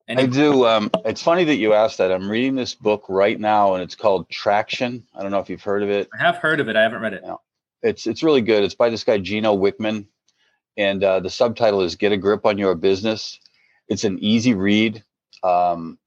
any- 0.07 0.23
I 0.23 0.25
do. 0.25 0.65
Um, 0.65 0.89
it's 1.05 1.21
funny 1.21 1.43
that 1.45 1.55
you 1.55 1.73
asked 1.73 1.97
that. 1.99 2.11
I'm 2.11 2.29
reading 2.29 2.55
this 2.55 2.73
book 2.75 3.05
right 3.09 3.39
now, 3.39 3.75
and 3.75 3.83
it's 3.83 3.95
called 3.95 4.29
Traction. 4.29 5.03
I 5.15 5.21
don't 5.21 5.31
know 5.31 5.39
if 5.39 5.49
you've 5.49 5.63
heard 5.63 5.83
of 5.83 5.89
it. 5.89 6.09
I 6.13 6.23
have 6.23 6.37
heard 6.37 6.59
of 6.59 6.67
it. 6.69 6.75
I 6.75 6.81
haven't 6.81 7.01
read 7.01 7.13
it. 7.13 7.23
No. 7.23 7.41
It's 7.81 8.07
it's 8.07 8.23
really 8.23 8.41
good. 8.41 8.63
It's 8.63 8.75
by 8.75 8.89
this 8.89 9.03
guy 9.03 9.19
Gino 9.19 9.55
Wickman, 9.55 10.07
and 10.77 11.03
uh, 11.03 11.19
the 11.19 11.29
subtitle 11.29 11.81
is 11.81 11.95
"Get 11.95 12.11
a 12.11 12.17
Grip 12.17 12.45
on 12.45 12.57
Your 12.57 12.75
Business." 12.75 13.39
It's 13.87 14.03
an 14.03 14.19
easy 14.19 14.53
read. 14.53 15.03
Um, 15.43 15.97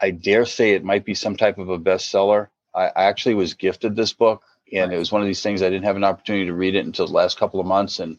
I 0.00 0.10
dare 0.10 0.44
say 0.44 0.72
it 0.72 0.82
might 0.82 1.04
be 1.04 1.14
some 1.14 1.36
type 1.36 1.58
of 1.58 1.68
a 1.68 1.78
bestseller. 1.78 2.48
I, 2.74 2.86
I 2.86 3.04
actually 3.04 3.34
was 3.34 3.54
gifted 3.54 3.96
this 3.96 4.12
book, 4.12 4.42
and 4.72 4.92
it 4.92 4.98
was 4.98 5.12
one 5.12 5.20
of 5.20 5.26
these 5.26 5.42
things 5.42 5.62
I 5.62 5.70
didn't 5.70 5.84
have 5.84 5.96
an 5.96 6.04
opportunity 6.04 6.46
to 6.46 6.54
read 6.54 6.74
it 6.74 6.86
until 6.86 7.06
the 7.06 7.12
last 7.12 7.38
couple 7.38 7.60
of 7.60 7.66
months, 7.66 8.00
and 8.00 8.18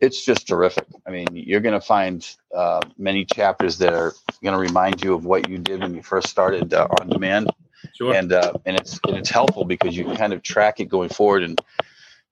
it's 0.00 0.24
just 0.24 0.48
terrific. 0.48 0.86
I 1.06 1.10
mean, 1.10 1.28
you're 1.32 1.60
going 1.60 1.78
to 1.78 1.80
find 1.80 2.26
uh, 2.54 2.80
many 2.96 3.24
chapters 3.24 3.78
that 3.78 3.92
are 3.92 4.14
going 4.42 4.54
to 4.54 4.60
remind 4.60 5.02
you 5.02 5.14
of 5.14 5.24
what 5.24 5.48
you 5.48 5.58
did 5.58 5.80
when 5.80 5.94
you 5.94 6.02
first 6.02 6.28
started 6.28 6.72
uh, 6.72 6.88
on 7.00 7.08
demand. 7.08 7.50
Sure. 7.94 8.14
And 8.14 8.32
uh, 8.32 8.52
and 8.66 8.76
it's 8.76 8.98
and 9.06 9.16
it's 9.16 9.30
helpful 9.30 9.64
because 9.64 9.96
you 9.96 10.04
kind 10.14 10.32
of 10.32 10.42
track 10.42 10.80
it 10.80 10.86
going 10.86 11.08
forward 11.08 11.42
and 11.42 11.60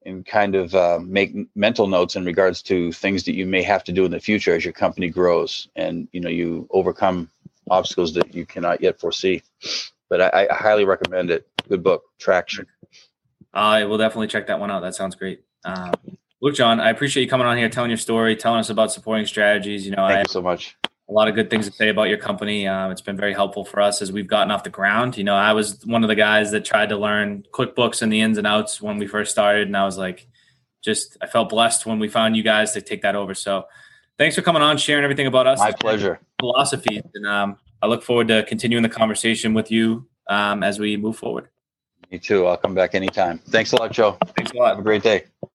and 0.04 0.24
kind 0.24 0.54
of 0.54 0.74
uh, 0.74 0.98
make 1.02 1.34
mental 1.54 1.86
notes 1.86 2.16
in 2.16 2.24
regards 2.24 2.62
to 2.62 2.92
things 2.92 3.24
that 3.24 3.34
you 3.34 3.46
may 3.46 3.62
have 3.62 3.84
to 3.84 3.92
do 3.92 4.04
in 4.04 4.10
the 4.10 4.20
future 4.20 4.54
as 4.54 4.64
your 4.64 4.72
company 4.72 5.08
grows 5.08 5.68
and 5.76 6.08
you 6.12 6.20
know 6.20 6.30
you 6.30 6.66
overcome 6.70 7.30
obstacles 7.70 8.14
that 8.14 8.34
you 8.34 8.46
cannot 8.46 8.80
yet 8.80 8.98
foresee. 8.98 9.42
But 10.08 10.34
I, 10.34 10.48
I 10.50 10.54
highly 10.54 10.84
recommend 10.84 11.30
it. 11.30 11.46
Good 11.68 11.82
book, 11.82 12.02
Traction. 12.18 12.66
I 13.52 13.84
will 13.84 13.98
definitely 13.98 14.28
check 14.28 14.46
that 14.46 14.60
one 14.60 14.70
out. 14.70 14.80
That 14.80 14.94
sounds 14.94 15.14
great. 15.14 15.42
Um, 15.64 15.92
Look, 16.40 16.54
John, 16.54 16.78
I 16.78 16.90
appreciate 16.90 17.24
you 17.24 17.28
coming 17.28 17.46
on 17.46 17.56
here, 17.56 17.68
telling 17.68 17.90
your 17.90 17.98
story, 17.98 18.36
telling 18.36 18.60
us 18.60 18.70
about 18.70 18.92
supporting 18.92 19.26
strategies. 19.26 19.84
You 19.84 19.90
know, 19.92 20.06
thank 20.06 20.18
I 20.18 20.20
you 20.20 20.24
so 20.28 20.40
much. 20.40 20.76
A 21.08 21.12
lot 21.12 21.26
of 21.26 21.34
good 21.34 21.50
things 21.50 21.66
to 21.66 21.72
say 21.72 21.88
about 21.88 22.04
your 22.04 22.18
company. 22.18 22.68
Um, 22.68 22.92
it's 22.92 23.00
been 23.00 23.16
very 23.16 23.32
helpful 23.32 23.64
for 23.64 23.80
us 23.80 24.02
as 24.02 24.12
we've 24.12 24.26
gotten 24.26 24.50
off 24.50 24.62
the 24.62 24.70
ground. 24.70 25.16
You 25.16 25.24
know, 25.24 25.34
I 25.34 25.52
was 25.52 25.84
one 25.84 26.04
of 26.04 26.08
the 26.08 26.14
guys 26.14 26.50
that 26.52 26.64
tried 26.64 26.90
to 26.90 26.96
learn 26.96 27.44
QuickBooks 27.52 28.02
and 28.02 28.12
the 28.12 28.20
ins 28.20 28.38
and 28.38 28.46
outs 28.46 28.80
when 28.80 28.98
we 28.98 29.06
first 29.06 29.32
started, 29.32 29.66
and 29.66 29.76
I 29.76 29.84
was 29.84 29.98
like, 29.98 30.28
just 30.84 31.16
I 31.20 31.26
felt 31.26 31.48
blessed 31.48 31.86
when 31.86 31.98
we 31.98 32.08
found 32.08 32.36
you 32.36 32.42
guys 32.44 32.72
to 32.72 32.82
take 32.82 33.02
that 33.02 33.16
over. 33.16 33.34
So, 33.34 33.64
thanks 34.16 34.36
for 34.36 34.42
coming 34.42 34.62
on, 34.62 34.76
sharing 34.76 35.02
everything 35.02 35.26
about 35.26 35.48
us. 35.48 35.58
My 35.58 35.72
pleasure. 35.72 36.20
Philosophy, 36.38 37.02
and 37.14 37.26
um, 37.26 37.58
I 37.82 37.86
look 37.86 38.02
forward 38.02 38.28
to 38.28 38.44
continuing 38.44 38.82
the 38.82 38.88
conversation 38.88 39.54
with 39.54 39.70
you 39.70 40.06
um, 40.28 40.62
as 40.62 40.78
we 40.78 40.96
move 40.96 41.16
forward. 41.16 41.48
Me 42.10 42.18
too. 42.18 42.46
I'll 42.46 42.56
come 42.56 42.74
back 42.74 42.94
anytime. 42.94 43.38
Thanks 43.38 43.72
a 43.72 43.76
lot, 43.76 43.92
Joe. 43.92 44.16
Thanks 44.36 44.52
a 44.52 44.56
lot. 44.56 44.68
Have 44.68 44.78
a 44.78 44.82
great 44.82 45.02
day. 45.02 45.24